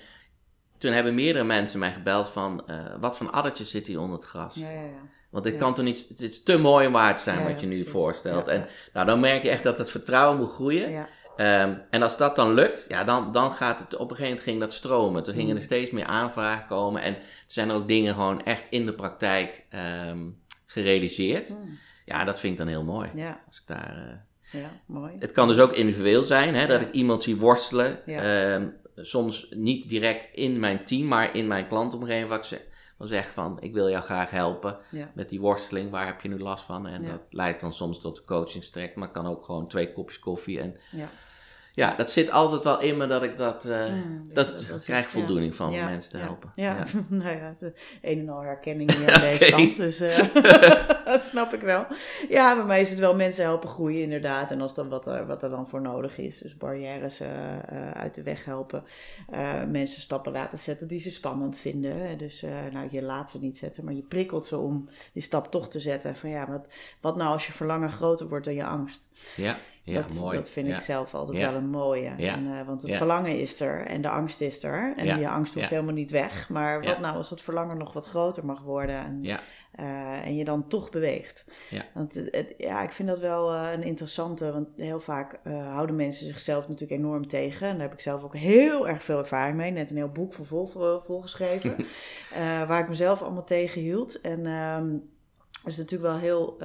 [0.78, 4.26] toen hebben meerdere mensen mij gebeld van, eh, wat voor addertjes zit hier onder het
[4.26, 4.54] gras?
[4.54, 4.90] ja, ja, ja.
[5.30, 5.52] Want Ja.
[5.56, 8.46] kan toch niet, het is te mooi om waar te zijn wat je nu voorstelt.
[8.48, 11.06] En nou, dan merk je echt dat het vertrouwen moet groeien.
[11.36, 14.42] Ehm, en als dat dan lukt, ja, dan, dan gaat het, op een gegeven moment
[14.42, 15.22] ging dat stromen.
[15.22, 15.56] Toen gingen Mm.
[15.56, 19.64] er steeds meer aanvragen komen en er zijn ook dingen gewoon echt in de praktijk
[19.70, 20.18] ehm,
[20.66, 21.48] gerealiseerd.
[21.48, 21.58] Mhm.
[22.04, 23.08] Ja, dat vind ik dan heel mooi.
[23.14, 24.20] ja, Als ik daar,
[24.52, 25.16] eh, ja, mooi.
[25.18, 26.86] Het kan dus ook individueel zijn, hè, dat Ja.
[26.86, 28.00] ik iemand zie worstelen.
[28.06, 28.52] Ja.
[28.54, 32.28] Ehm, soms niet direct in mijn team, maar in mijn klantomgeving.
[32.28, 32.60] Waar ik zeg,
[32.98, 35.10] dan zeg van, ik wil jou graag helpen Ja.
[35.14, 36.86] met die worsteling, waar heb je nu last van?
[36.86, 37.10] En Ja.
[37.10, 40.60] dat leidt dan soms tot coachingstrek, maar kan ook gewoon twee kopjes koffie.
[40.60, 41.08] En Ja.
[41.76, 43.84] Ja, dat zit altijd wel in me dat ik dat, eh,
[44.32, 46.52] dat, dat- dat is- krijg voldoening van om mensen te helpen.
[46.54, 47.54] Ja, nou ja,
[48.02, 49.76] een en al herkenning hier aan deze kant.
[49.76, 50.24] Dus eh,
[51.12, 51.86] dat snap ik wel.
[52.28, 54.50] Ja, bij mij is het wel mensen helpen groeien inderdaad.
[54.50, 56.38] En als dan wat er, wat er dan voor nodig is.
[56.38, 58.84] Dus barrières eh, uit de weg helpen.
[59.68, 62.18] Mensen stappen laten zetten die ze spannend vinden.
[62.18, 65.68] Dus nou, je laat ze niet zetten, maar je prikkelt ze om die stap toch
[65.68, 66.16] te zetten.
[66.16, 66.68] Van ja, wat,
[67.00, 69.08] wat nou als je verlangen groter wordt dan je angst?
[69.36, 69.56] Ja,
[69.92, 70.36] ja, dat, mooi.
[70.36, 70.74] dat vind ja.
[70.76, 71.48] ik zelf altijd Ja.
[71.50, 72.08] wel een mooie.
[72.08, 74.92] En, eh, want het verlangen is er en de angst is er.
[74.96, 76.48] En je angst hoeft helemaal niet weg.
[76.48, 79.24] Maar wat nou als dat verlangen nog wat groter mag worden en,
[79.72, 81.46] eh, en je dan toch beweegt?
[81.70, 81.84] Ja.
[81.94, 86.26] Want het, ja, ik vind dat wel eh, een interessante, want heel vaak houden mensen
[86.26, 87.66] zichzelf natuurlijk enorm tegen.
[87.68, 89.70] En daar heb ik zelf ook heel erg veel ervaring mee.
[89.70, 91.76] Net een heel boek voor vol, vol- volgeschreven,
[92.68, 94.20] waar ik mezelf allemaal tegen hield.
[94.20, 94.92] En ehm,
[95.62, 96.56] het is natuurlijk wel heel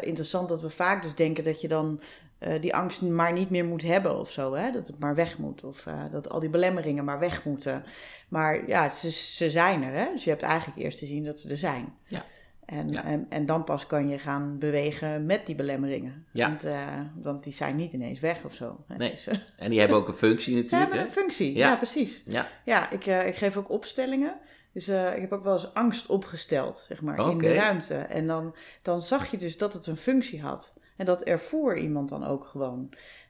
[0.00, 2.00] interessant dat we vaak dus denken dat je dan
[2.38, 4.54] eh, die angst maar niet meer moet hebben of zo.
[4.54, 4.70] Hè?
[4.70, 5.64] Dat het maar weg moet.
[5.64, 7.84] Of eh, dat al die belemmeringen maar weg moeten.
[8.28, 9.92] Maar ja, ze, ze zijn er.
[9.92, 10.12] Hè?
[10.12, 11.94] Dus je hebt eigenlijk eerst te zien dat ze er zijn.
[12.06, 12.24] Ja.
[12.64, 13.04] En, Ja.
[13.04, 16.26] en, en dan pas kan je gaan bewegen met die belemmeringen.
[16.32, 16.48] Ja.
[16.48, 18.84] Want, eh, want die zijn niet ineens weg of zo.
[18.86, 18.96] Hè?
[18.96, 19.10] Nee.
[19.10, 20.82] Dus, en die hebben ook een functie ze natuurlijk.
[20.90, 21.54] hebben een functie.
[21.56, 21.76] Ja, Ja.
[21.76, 22.22] precies.
[22.26, 24.34] Ja, Ja, ik, ik geef ook opstellingen.
[24.72, 27.94] Dus ik heb ook wel eens angst opgesteld, zeg maar, in de ruimte.
[27.94, 30.72] En dan, dan zag je dus dat het een functie had.
[30.98, 32.88] En dat ervoer iemand dan ook gewoon.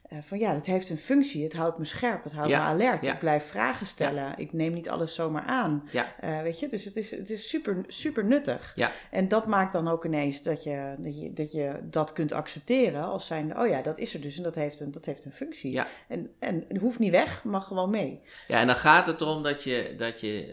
[0.09, 1.43] Eh, van ja, het heeft een functie.
[1.43, 2.23] Het houdt me scherp.
[2.23, 3.05] Het houdt Ja, me alert.
[3.05, 3.13] ja.
[3.13, 4.33] Ik blijf vragen stellen.
[4.37, 5.89] Ik neem niet alles zomaar aan.
[6.19, 8.75] Eh, weet je, dus het is, het is super, super nuttig.
[9.11, 13.03] En dat maakt dan ook ineens dat je dat, je, dat, je dat kunt accepteren
[13.03, 15.31] als zijn, oh ja, dat is er dus en dat heeft een, dat heeft een
[15.31, 15.81] functie.
[16.07, 18.21] En, en het hoeft niet weg, mag gewoon mee.
[18.47, 18.59] ja.
[18.59, 20.45] En dan gaat het erom dat je, dat je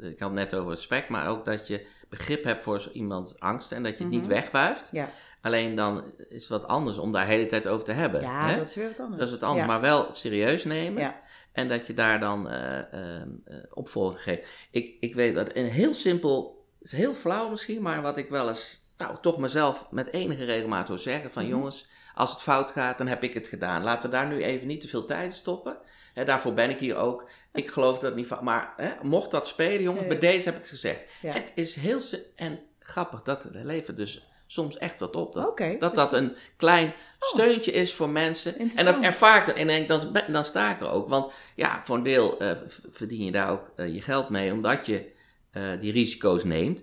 [0.00, 2.90] eh, ik had het net over respect, maar ook dat je begrip hebt voor zo
[2.92, 4.28] iemands angst en dat je het niet Mhm.
[4.30, 4.88] wegwuift.
[4.92, 5.08] Ja,
[5.44, 8.20] Alleen dan is het wat anders om daar de hele tijd over te hebben.
[8.20, 8.56] ja hè?
[8.56, 9.18] dat is weer wat anders.
[9.18, 9.72] Dat is het anders, Ja.
[9.72, 11.02] maar wel serieus nemen.
[11.02, 11.20] Ja.
[11.52, 12.78] En dat je daar dan eh,
[13.18, 13.22] eh,
[13.70, 14.48] opvolging geeft.
[14.70, 18.48] Ik, ik weet dat een heel simpel, is heel flauw misschien, maar wat ik wel
[18.48, 21.52] eens, nou toch mezelf met enige regelmaat hoor zeggen: van Mhm.
[21.52, 23.82] jongens, als het fout gaat, dan heb ik het gedaan.
[23.82, 25.76] Laten we daar nu even niet te veel tijd in stoppen.
[26.14, 27.28] Hè, daarvoor ben ik hier ook.
[27.52, 30.60] Ik geloof dat niet van, maar hè, mocht dat spelen, jongens, bij deze heb ik
[30.60, 31.00] het gezegd.
[31.22, 31.32] Ja.
[31.32, 32.00] Het is heel
[32.36, 35.34] en grappig dat het levert dus soms echt wat op.
[35.34, 38.54] Dat, dat dus dat een klein steuntje is voor mensen.
[38.76, 41.08] En dat ervaart en ik denk, dan, dan sta ik er ook.
[41.08, 42.50] Want ja, voor een deel eh,
[42.90, 45.12] verdien je daar ook eh, je geld mee, omdat je
[45.50, 46.82] eh, die risico's neemt.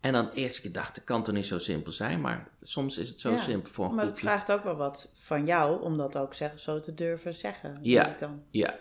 [0.00, 2.98] En dan de eerste keer dacht ik, kan toch niet zo simpel zijn, maar soms
[2.98, 4.36] is het zo Ja, simpel voor een Maar het groepje.
[4.36, 7.78] vraagt ook wel wat van jou om dat ook zeg, zo te durven zeggen.
[7.82, 8.14] Ja.
[8.18, 8.42] Dan.
[8.50, 8.76] Ja, maar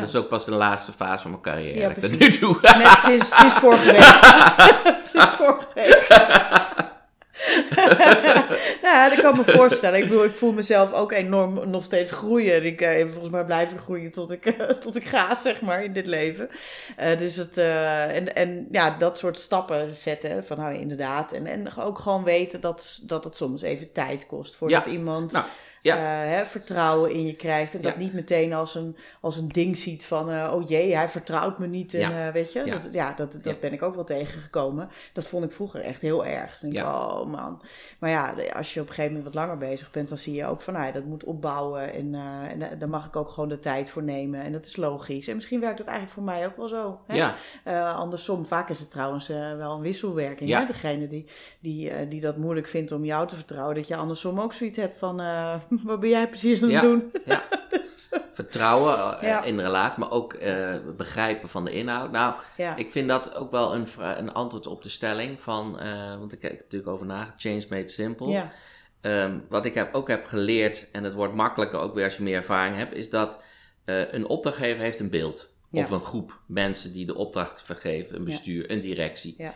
[0.00, 0.06] Ja.
[0.06, 1.78] dat is ook pas de laatste fase van mijn carrière.
[1.78, 2.58] Ja, dat ik dat nu doe.
[2.60, 4.02] Net sinds, sinds vorige week.
[5.12, 6.08] sinds vorige week.
[8.82, 9.98] nou dat kan ik me voorstellen.
[9.98, 12.64] Ik bedoel, ik voel mezelf ook enorm nog steeds groeien.
[12.64, 15.92] Ik eh, volgens mij blijven groeien tot ik, eh, tot ik ga, zeg maar, in
[15.92, 16.48] dit leven.
[16.96, 21.32] Eh, dus het, en, en ja, dat soort stappen zetten, van nou inderdaad.
[21.32, 24.90] En, en ook gewoon weten dat, dat het soms even tijd kost voordat Ja.
[24.90, 25.32] iemand...
[25.32, 25.44] Nou,
[25.84, 25.96] ja.
[25.96, 27.74] eh, hè, vertrouwen in je krijgt.
[27.74, 27.98] En dat Ja.
[27.98, 30.30] niet meteen als een, als een ding ziet van...
[30.30, 31.94] eh, oh jee, hij vertrouwt me niet.
[31.94, 32.26] En, Ja.
[32.26, 32.72] eh, weet je, Ja.
[32.72, 34.88] dat, ja, dat, dat ben ik ook wel tegengekomen.
[35.12, 36.58] Dat vond ik vroeger echt heel erg.
[36.60, 37.62] Dan denk ik, oh man.
[37.98, 40.08] Maar ja, als je op een gegeven moment wat langer bezig bent...
[40.08, 41.92] dan zie je ook van, nou dat moet opbouwen.
[41.92, 42.14] En,
[42.50, 44.40] en da- daar mag ik ook gewoon de tijd voor nemen.
[44.42, 45.28] En dat is logisch.
[45.28, 47.00] En misschien werkt dat eigenlijk voor mij ook wel zo.
[47.06, 47.82] Hè?
[47.92, 50.50] Andersom, vaak is het trouwens wel een wisselwerking.
[50.50, 50.60] Ja.
[50.60, 50.66] Hè?
[50.66, 51.26] Degene die,
[51.60, 54.96] die, die dat moeilijk vindt om jou te vertrouwen, dat je andersom ook zoiets hebt
[54.98, 55.20] van:
[55.84, 57.12] wat ben jij precies aan het doen?
[57.24, 57.42] ja.
[58.30, 59.42] Vertrouwen eh, Ja.
[59.42, 62.10] in relatie, maar ook eh, begrijpen van de inhoud.
[62.10, 62.34] Nou,
[62.76, 66.42] Ik vind dat ook wel een, een antwoord op de stelling van, eh, want ik
[66.42, 68.28] heb natuurlijk over nagedacht, change made simple.
[68.28, 68.52] ja,
[69.00, 72.22] Ehm, wat ik heb, ook heb geleerd, en het wordt makkelijker ook weer als je
[72.22, 73.38] meer ervaring hebt, is dat
[73.84, 75.52] eh, een opdrachtgever heeft een beeld.
[75.70, 79.34] Of een groep mensen die de opdracht vergeven, een bestuur, een directie.
[79.38, 79.54] Ja.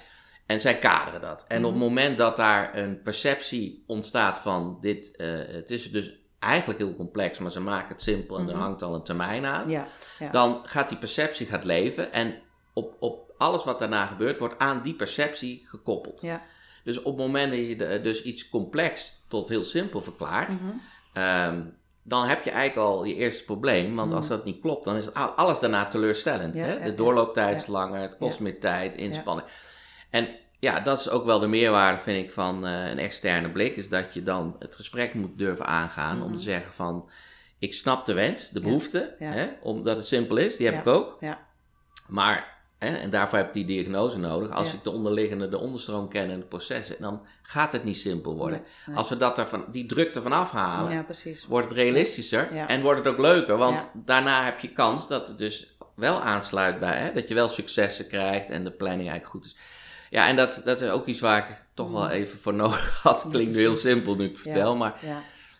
[0.49, 1.45] En zij kaderen dat.
[1.49, 1.81] En op Mhm.
[1.81, 6.97] het moment dat daar een perceptie ontstaat van dit, eh, het is dus eigenlijk heel
[6.97, 8.63] complex, maar ze maken het simpel en er Mhm.
[8.63, 9.87] hangt al een termijn aan ja,
[10.19, 10.31] ja.
[10.31, 12.35] dan gaat die perceptie gaat leven en
[12.73, 16.21] op, op alles wat daarna gebeurt wordt aan die perceptie gekoppeld.
[16.21, 16.43] ja.
[16.85, 20.71] Dus op het moment dat je de- dus iets complex tot heel simpel verklaart, Mhm.
[21.13, 21.61] ehm,
[22.03, 23.97] dan heb je eigenlijk al je eerste probleem.
[23.97, 24.37] Want als Mhm.
[24.37, 26.55] dat niet klopt, dan is al- alles daarna teleurstellend.
[26.55, 26.81] Hè?
[26.81, 29.47] De doorlooptijd is langer, het kost meer tijd, inspanning.
[30.11, 30.29] En
[30.61, 33.77] ja, dat is ook wel de meerwaarde, vind ik, van eh, een externe blik.
[33.77, 36.37] Is dat je dan het gesprek moet durven aangaan om Mhm.
[36.37, 37.09] te zeggen van...
[37.61, 39.31] Ik snap de wens, de behoefte, ja.
[39.31, 39.49] Hè?
[39.62, 41.16] omdat het simpel is, die heb Ja, ik ook.
[41.21, 41.38] ja.
[42.09, 44.51] Maar hè, en daarvoor heb je die diagnose nodig.
[44.51, 44.77] Als Ja.
[44.77, 48.59] ik de onderliggende, de onderstroom ken en de processen, dan gaat het niet simpel worden.
[48.61, 48.97] Nee, nee.
[48.97, 51.05] Als we dat ervan, die druk ervan afhalen, Ja,
[51.49, 52.68] wordt het realistischer Ja.
[52.68, 53.57] en wordt het ook leuker.
[53.57, 57.49] Want daarna heb je kans dat het dus wel aansluit bij, hè, dat je wel
[57.49, 59.57] successen krijgt en de planning eigenlijk goed is.
[60.11, 63.27] Ja, en dat, dat is ook iets waar ik toch wel even voor nodig had.
[63.31, 64.94] Klinkt heel simpel nu ik het vertel, maar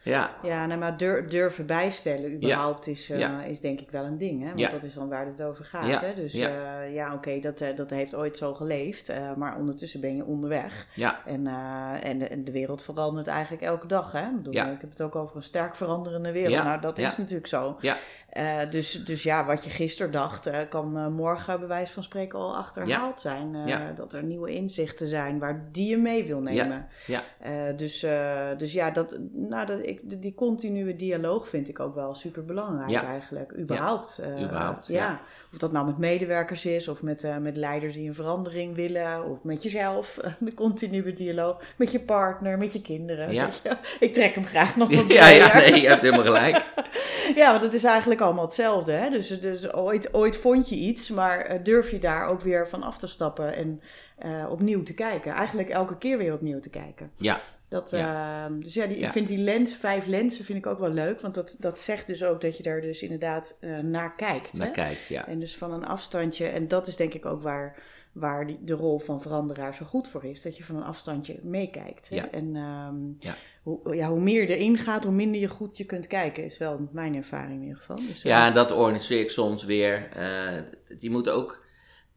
[0.03, 3.43] Ja, ja, maar dur- durven bijstellen überhaupt is, eh, Ja.
[3.43, 4.41] is denk ik wel een ding.
[4.41, 4.47] Hè?
[4.47, 4.69] Want Ja.
[4.69, 5.89] dat is dan waar het over gaat.
[5.89, 6.01] Ja.
[6.01, 6.15] Hè?
[6.15, 6.49] Dus Ja.
[6.49, 9.09] ja, ja oké, dat, eh, dat heeft ooit zo geleefd.
[9.09, 10.87] eh, maar ondertussen ben je onderweg.
[10.95, 14.13] ja, En, eh, en, de, en de wereld verandert eigenlijk elke dag.
[14.13, 14.27] Hè?
[14.29, 16.53] Ik, bedoel, ik heb het ook over een sterk veranderende wereld.
[16.55, 17.77] Ja, Nou, dat is natuurlijk zo.
[17.81, 17.97] Ja.
[18.29, 22.03] Eh, dus, dus ja, wat je gisteren dacht, eh, kan eh, morgen bij wijze van
[22.03, 23.57] spreken al achterhaald zijn.
[23.67, 23.93] Ja.
[23.97, 26.87] Dat er nieuwe inzichten zijn waar die je mee wil nemen.
[27.07, 27.23] ja.
[27.77, 28.07] Dus,
[28.59, 32.91] dus ja, dat, nou, dat, ik, die continue dialoog vind ik ook wel super belangrijk
[32.91, 33.05] Ja.
[33.05, 33.59] eigenlijk.
[33.59, 34.23] Überhaupt.
[34.43, 34.95] Überhaupt, ja.
[34.95, 35.21] ja.
[35.53, 39.43] Of dat nou met medewerkers is, of met, met leiders die een verandering willen, of
[39.43, 40.19] met jezelf.
[40.39, 41.63] de continue dialoog.
[41.77, 43.33] Met je partner, met je kinderen.
[43.33, 43.45] Ja.
[43.45, 43.77] weet je.
[44.07, 45.71] Ik trek hem graag nog wat Ja, ja, breder.
[45.71, 46.65] nee, je hebt helemaal gelijk.
[47.35, 48.93] Ja, want het is eigenlijk allemaal hetzelfde.
[48.93, 49.11] Hè?
[49.11, 52.83] Dus, dus ooit, ooit vond je iets, maar eh, durf je daar ook weer van
[52.83, 53.81] af te stappen en
[54.19, 55.33] eh, opnieuw te kijken.
[55.33, 57.11] Eigenlijk elke keer weer opnieuw te kijken.
[57.17, 59.07] Ja, Dat, ehm, dus ja, die, Ja.
[59.07, 61.21] ik vind die lens, vijf lenzen, vind ik ook wel leuk.
[61.21, 64.53] Want dat, dat zegt dus ook dat je daar dus inderdaad eh, naar kijkt.
[64.53, 64.73] naar hè?
[64.73, 65.27] kijkt, ja.
[65.27, 67.77] En dus van een afstandje, en dat is denk ik ook waar,
[68.19, 70.43] waar die, de rol van veranderaar zo goed voor is.
[70.43, 72.07] Dat je van een afstandje meekijkt.
[72.11, 72.31] Ja.
[72.31, 73.35] En ehm, Ja.
[73.63, 76.45] Hoe, ja, hoe meer je erin gaat, hoe minder je goed je kunt kijken.
[76.45, 77.97] Is wel mijn ervaring in ieder geval.
[77.97, 80.09] Dus, eh, Ja, en dat organiseer ik soms weer.
[80.13, 80.53] eh
[80.99, 81.67] je moet ook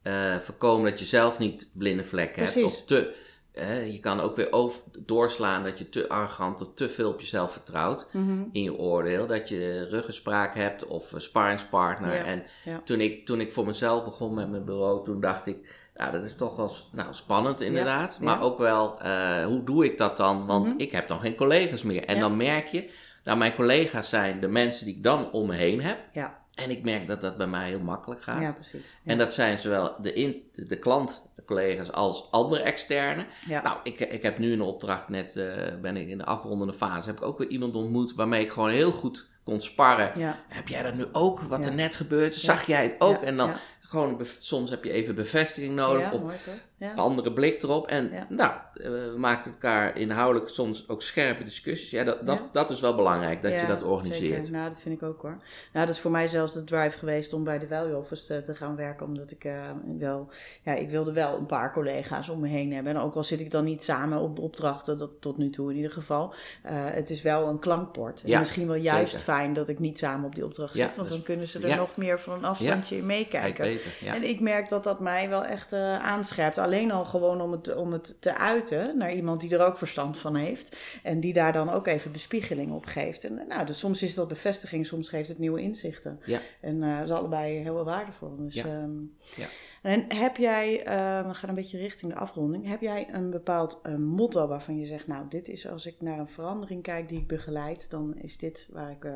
[0.02, 2.62] eh, voorkomen dat je zelf niet blinde vlekken hebt.
[2.62, 3.14] Of te,
[3.52, 7.20] eh, je kan ook weer over, doorslaan dat je te arrogant of te veel op
[7.20, 8.42] jezelf vertrouwt mhm.
[8.52, 9.26] in je oordeel.
[9.26, 12.14] Dat je ruggenspraak hebt of een sparringspartner.
[12.14, 12.44] Ja, En
[12.84, 15.80] toen, ik, toen ik voor mezelf begon met mijn bureau, toen dacht ik...
[15.94, 18.16] Nou, dat is toch wel nou, spannend inderdaad.
[18.18, 18.40] Ja, Maar ja.
[18.42, 20.46] ook wel, eh, hoe doe ik dat dan?
[20.46, 20.78] Want Mhm.
[20.78, 22.04] ik heb dan geen collega's meer.
[22.04, 22.20] En Ja.
[22.20, 22.90] dan merk je,
[23.24, 25.98] nou mijn collega's zijn de mensen die ik dan om me heen heb.
[26.12, 28.40] Ja, En ik merk dat dat bij mij heel makkelijk gaat.
[28.40, 28.98] ja, precies.
[29.04, 33.24] En dat zijn zowel de, in, de klantcollega's als andere externe.
[33.48, 35.46] Nou, ik, ik heb nu een opdracht net, eh,
[35.82, 38.70] ben ik in de afrondende fase, heb ik ook weer iemand ontmoet waarmee ik gewoon
[38.70, 40.10] heel goed kon sparren.
[40.18, 41.70] ja, Heb jij dat nu ook, wat Ja.
[41.70, 42.34] er net gebeurt?
[42.34, 43.22] Zag jij het ook?
[43.22, 43.52] En dan.
[43.92, 46.34] Gewoon, soms heb je even bevestiging nodig ja, of mooi?
[46.76, 46.92] Ja.
[46.94, 47.86] andere blik erop.
[47.86, 48.26] En Ja.
[48.28, 51.90] nou, eh, we maakten elkaar inhoudelijk soms ook scherpe discussies.
[51.90, 54.36] Ja, dat, dat, dat is wel belangrijk, dat je dat organiseert.
[54.36, 54.52] Zeker.
[54.52, 55.36] Nou, dat vind ik ook hoor.
[55.72, 58.42] Nou, dat is voor mij zelfs de drive geweest om bij de Value Office te,
[58.42, 59.06] te gaan werken.
[59.06, 59.54] Omdat ik eh,
[59.98, 60.28] wel,
[60.62, 62.94] ja, ik wilde wel een paar collega's om me heen hebben.
[62.94, 65.76] En ook al zit ik dan niet samen op opdrachten, dat tot nu toe in
[65.76, 66.34] ieder geval.
[66.62, 68.22] eh, het is wel een klankbord.
[68.24, 69.24] En misschien wel juist zeker.
[69.24, 70.96] fijn dat ik niet samen op die opdracht zit.
[70.96, 73.64] Want dus- dan kunnen ze er nog meer van een afstandje in Kijk meekijken.
[74.00, 74.14] Ja.
[74.14, 76.58] En ik merk dat dat mij wel echt eh, aanscherpt.
[76.58, 80.18] Alleen al gewoon om het, om het te uiten naar iemand die er ook verstand
[80.18, 80.76] van heeft.
[81.02, 83.24] En die daar dan ook even bespiegeling op geeft.
[83.24, 86.20] En nou, dus soms is dat bevestiging, soms geeft het nieuwe inzichten.
[86.24, 86.40] Ja.
[86.60, 88.36] En eh dat is allebei heel waardevol.
[88.36, 88.64] Dus, Ja.
[88.64, 88.90] ehm,
[89.36, 89.46] Ja.
[89.82, 92.68] En heb jij, eh, we gaan een beetje richting de afronding.
[92.68, 96.18] Heb jij een bepaald eh, motto waarvan je zegt, nou, dit is als ik naar
[96.18, 99.06] een verandering kijk die ik begeleid, dan is dit waar ik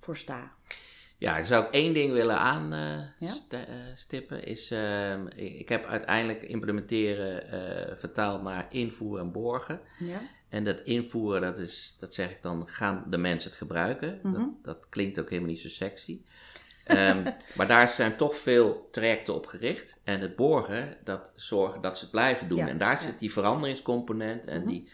[0.00, 0.52] voor sta.
[1.18, 2.40] Ja, ik zou ook één ding willen Ja?
[2.44, 4.44] aanstippen.
[4.44, 9.80] is, ehm, ik heb uiteindelijk implementeren eh, vertaald naar invoeren en borgen.
[9.98, 10.18] Ja?
[10.48, 14.20] En dat invoeren, dat, is, dat zeg ik dan, gaan de mensen het gebruiken.
[14.22, 14.32] Mhm.
[14.34, 16.20] dat, dat klinkt ook helemaal niet zo sexy.
[16.84, 17.22] Ehm,
[17.56, 19.96] maar daar zijn toch veel trajecten op gericht.
[20.04, 22.58] En het borgen, dat zorgen dat ze het blijven doen.
[22.58, 24.44] Ja, En daar zit die veranderingscomponent.
[24.44, 24.68] En Mhm.
[24.68, 24.88] die,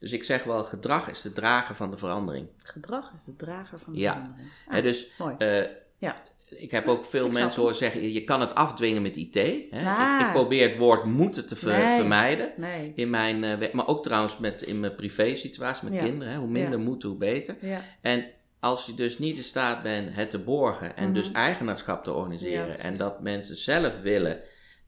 [0.00, 2.46] dus ik zeg wel, gedrag is de drager van de verandering.
[2.58, 4.12] Gedrag is de drager van de Ja.
[4.12, 4.48] verandering.
[4.68, 5.34] Ah, dus mooi.
[5.38, 5.64] eh,
[5.98, 6.22] Ja.
[6.48, 9.34] ik heb ook veel Ik mensen horen zeggen, je kan het afdwingen met IT.
[9.34, 9.80] Hè?
[9.84, 10.18] Ah.
[10.20, 11.98] Ik, ik probeer het woord moeten te ver- Nee.
[11.98, 12.52] vermijden.
[12.56, 12.92] Nee.
[12.94, 16.04] In mijn, eh, maar ook trouwens met, in mijn privé situatie met Ja.
[16.04, 16.32] kinderen.
[16.32, 16.38] Hè?
[16.38, 16.84] Hoe minder Ja.
[16.84, 17.56] moeten, hoe beter.
[17.60, 17.80] Ja.
[18.00, 18.24] En
[18.60, 21.12] als je dus niet in staat bent het te borgen en Mhm.
[21.14, 22.78] dus eigenaarschap te organiseren.
[22.78, 24.40] en dat mensen zelf willen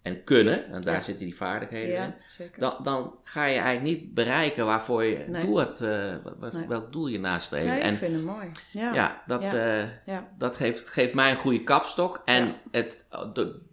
[0.02, 1.00] en kunnen, en daar Ja.
[1.00, 2.14] zitten die vaardigheden in.
[2.30, 2.60] Zeker.
[2.60, 5.42] Dan, dan ga je eigenlijk niet bereiken waarvoor je Nee.
[5.42, 5.80] doel wat,
[6.52, 6.66] Nee.
[6.68, 7.66] welk doel je nastreeft.
[7.66, 8.50] Nee, ik en vind het mooi.
[8.72, 8.94] Ja.
[8.94, 12.22] ja, dat, eh, dat geeft, geeft mij een goede kapstok.
[12.24, 13.04] En het,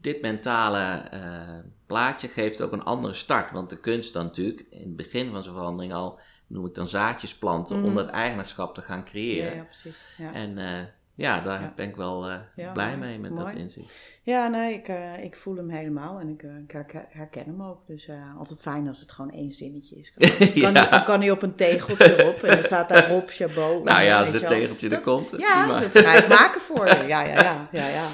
[0.01, 3.51] dit mentale eh, plaatje geeft ook een andere start.
[3.51, 6.87] Want de kunst dan natuurlijk, in het begin van zo'n verandering al, noem ik dan
[6.87, 7.85] zaadjes planten, Mhm.
[7.85, 9.55] om dat eigenaarschap te gaan creëren.
[9.55, 10.15] ja, precies.
[10.17, 10.33] Ja.
[10.33, 10.79] En eh,
[11.19, 12.27] ja, daar ben ik wel
[12.73, 13.93] blij mee met dat inzicht.
[14.21, 14.87] Ja, nee, ik,
[15.23, 17.87] ik voel hem helemaal en ik, ik herken hem ook.
[17.87, 20.13] Dus altijd fijn als het gewoon één zinnetje is.
[20.13, 23.83] Kan, kan, hij, kan hij op een tegeltje erop en er staat daar Rob Chabot.
[23.83, 25.35] Nou ja, als het tegeltje er komt.
[25.37, 27.03] Ja, dat ga ik maken voor je.
[27.07, 28.07] Ja, ja, ja, ja, ja.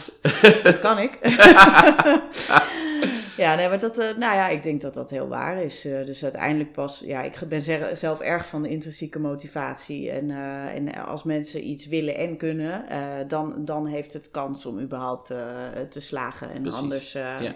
[0.64, 1.20] Dat kan ik.
[3.38, 5.86] Ja, nee, maar dat, uh, nou ja, ik denk dat dat heel waar is.
[5.86, 7.62] Uh, dus uiteindelijk pas, ja, ik ben
[7.98, 10.12] zelf erg van de intrinsieke motivatie.
[10.12, 12.86] En, uh, en als mensen iets willen en kunnen,
[13.28, 15.26] dan, dan heeft het kans om überhaupt
[15.90, 16.52] te slagen.
[16.52, 16.80] En Precies.
[16.80, 17.12] anders.
[17.12, 17.56] Ja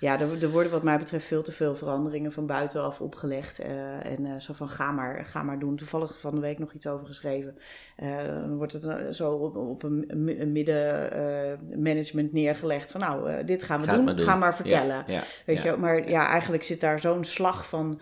[0.00, 3.60] ja, er, er, worden wat mij betreft veel te veel veranderingen van buitenaf opgelegd.
[3.60, 3.66] Uh,
[4.06, 5.76] en uh, zo van ga maar, ga maar doen.
[5.76, 7.58] Toevallig van de week nog iets over geschreven.
[8.02, 10.04] Uh, dan wordt het zo op, op een,
[10.38, 15.04] een middenmanagement neergelegd van nou, dit gaan we doen, ga maar vertellen.
[15.46, 18.00] Weet je, maar ja, eigenlijk zit daar zo'n slag van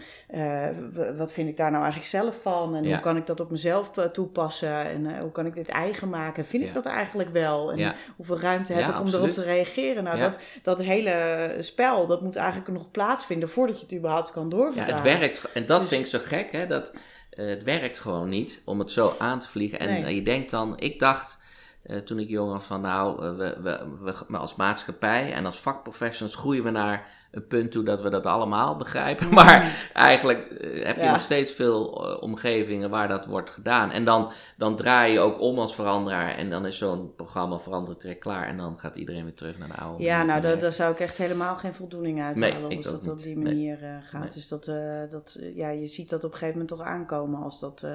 [1.17, 2.75] wat vind ik daar nou eigenlijk zelf van?
[2.75, 4.91] En hoe kan ik dat op mezelf toepassen?
[4.91, 6.45] En hoe kan ik dit eigen maken?
[6.45, 7.73] Vind ik dat eigenlijk wel?
[7.73, 10.05] En hoeveel ruimte heb ik om erop te reageren?
[10.05, 14.49] Nou, dat, dat hele spel dat moet eigenlijk nog plaatsvinden voordat je het überhaupt kan
[14.49, 15.05] doorvertalen.
[15.05, 15.53] Ja, het werkt.
[15.53, 18.79] En dat dus vind ik zo gek, hè, dat uh, het werkt gewoon niet om
[18.79, 19.79] het zo aan te vliegen.
[19.79, 20.15] En nee.
[20.15, 21.39] je denkt dan, ik dacht
[21.87, 23.87] uh, toen ik jong was van nou, we, we,
[24.29, 28.27] we, als maatschappij en als vakprofessionals groeien we naar een punt toe dat we dat
[28.27, 29.29] allemaal begrijpen.
[29.39, 33.91] Maar eigenlijk eh, heb je nog steeds veel uh, omgevingen waar dat wordt gedaan.
[33.91, 36.31] En dan, dan draai je ook om als veranderaar.
[36.35, 38.47] En dan is zo'n programma veranderd direct klaar.
[38.47, 40.05] En dan gaat iedereen weer terug naar de oude.
[40.05, 42.69] Ja, nou, daar, daar zou ik echt helemaal geen voldoening uit halen.
[42.69, 43.11] Nee, als dat niet.
[43.11, 43.91] op die manier nee.
[43.91, 44.21] uh, gaat.
[44.21, 44.31] Nee.
[44.35, 44.65] Dus dat,
[45.11, 47.87] dat, ja, je ziet dat op een gegeven moment toch aankomen als, dat,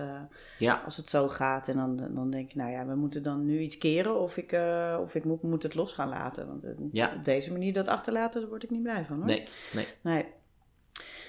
[0.60, 0.82] ja.
[0.86, 1.68] als het zo gaat.
[1.68, 4.20] En dan, dan denk je, nou ja, we moeten dan nu iets keren.
[4.20, 4.58] Of ik,
[5.00, 6.48] of ik moet, moet het los gaan laten.
[6.48, 7.12] Want ja.
[7.18, 9.23] op deze manier dat achterlaten, daar word ik niet blij van.
[9.26, 9.88] Nee, nee.
[10.02, 10.26] nee.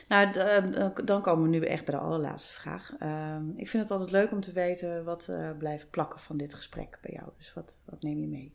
[0.08, 2.92] Nou, eh, dan komen we nu echt bij de allerlaatste vraag.
[2.98, 6.54] Ehm, ik vind het altijd leuk om te weten wat uh, blijft plakken van dit
[6.54, 7.28] gesprek bij jou.
[7.36, 8.54] Dus wat, wat neem je mee?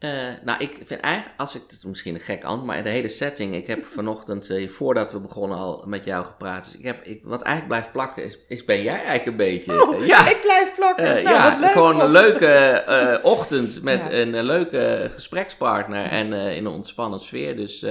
[0.00, 0.10] Uh,
[0.44, 3.54] nou, ik vind eigenlijk, als ik het misschien een gek antwoord, maar de hele setting.
[3.54, 6.64] Ik heb vanochtend, uh, voordat we begonnen, al met jou gepraat.
[6.64, 9.82] Dus ik heb, ik, wat eigenlijk blijft plakken, is, is ben jij eigenlijk een beetje.
[9.82, 11.04] Oh, ja, ik blijf plakken.
[11.04, 12.82] Nou, ja, leuk, gewoon een leuke
[13.22, 14.12] ochtend met ja.
[14.12, 17.56] een leuke gesprekspartner en in een ontspannen sfeer.
[17.56, 17.86] Dus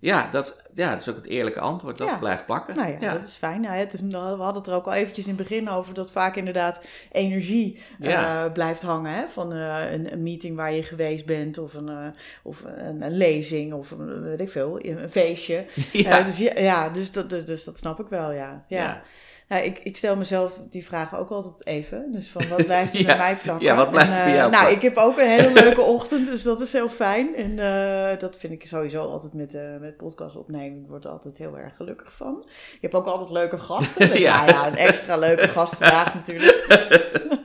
[0.00, 1.98] ja, dat, ja, dat is ook het eerlijke antwoord.
[1.98, 2.76] Dat blijft plakken.
[2.76, 3.60] Nou ja, dat is fijn.
[3.60, 6.10] Nou, het is, we hadden het er ook al eventjes in het begin over dat
[6.10, 6.80] vaak inderdaad
[7.12, 9.12] energie uh, blijft hangen.
[9.12, 9.28] Hè?
[9.28, 12.06] Van uh, een, een, meeting waar je geweest bent of een, uh,
[12.42, 15.64] of een, een, lezing of een, weet ik veel, een feestje.
[15.92, 16.22] Ja.
[16.22, 18.64] dus ja, dus, dat, dus, dus, dat snap ik wel, ja.
[18.68, 19.02] ja.
[19.50, 22.12] Ja, ik, ik stel mezelf die vragen ook altijd even.
[22.12, 23.66] Dus van wat blijft er ja, bij mij plakken?
[23.66, 26.42] Ja, wat blijft er bij jou Nou, ik heb ook een hele leuke ochtend, dus
[26.42, 27.36] dat is heel fijn.
[27.36, 30.78] En uh, dat vind ik sowieso altijd met, uh, met podcast opnemen.
[30.78, 32.44] Ik word er altijd heel erg gelukkig van.
[32.46, 34.18] Je hebt ook altijd leuke gasten.
[34.20, 34.46] ja.
[34.46, 36.66] ja, een extra leuke gast vandaag natuurlijk.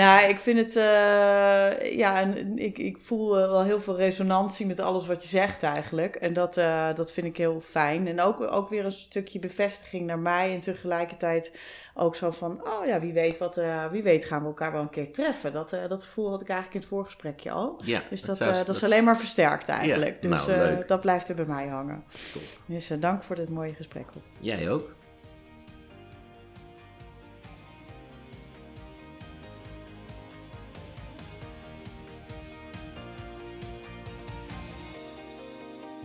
[0.00, 4.80] nou, ik vind het, uh, ja, en ik, ik voel wel heel veel resonantie met
[4.80, 6.16] alles wat je zegt eigenlijk.
[6.16, 8.06] En dat, uh, dat vind ik heel fijn.
[8.06, 11.52] En ook, ook weer een stukje bevestiging naar mij en tegelijkertijd
[11.94, 13.60] ook zo van, oh ja, wie weet, wat,
[13.90, 15.52] wie weet gaan we elkaar wel een keer treffen.
[15.52, 17.80] Dat, dat gevoel had ik eigenlijk in het voorgesprekje al.
[17.84, 20.16] Ja, dus dat, dat, dat is alleen maar versterkt eigenlijk.
[20.20, 22.04] Ja, dus nou, dat blijft er bij mij hangen.
[22.32, 22.44] Cool.
[22.66, 24.06] Dus dank voor dit mooie gesprek.
[24.40, 24.98] Jij ook.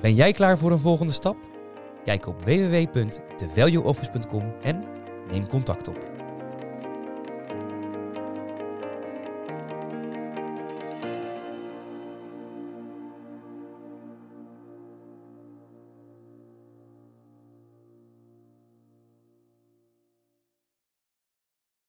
[0.05, 1.37] Ben jij klaar voor een volgende stap?
[2.03, 4.83] Kijk op www.thevalueoffice.com en
[5.31, 6.14] neem contact op.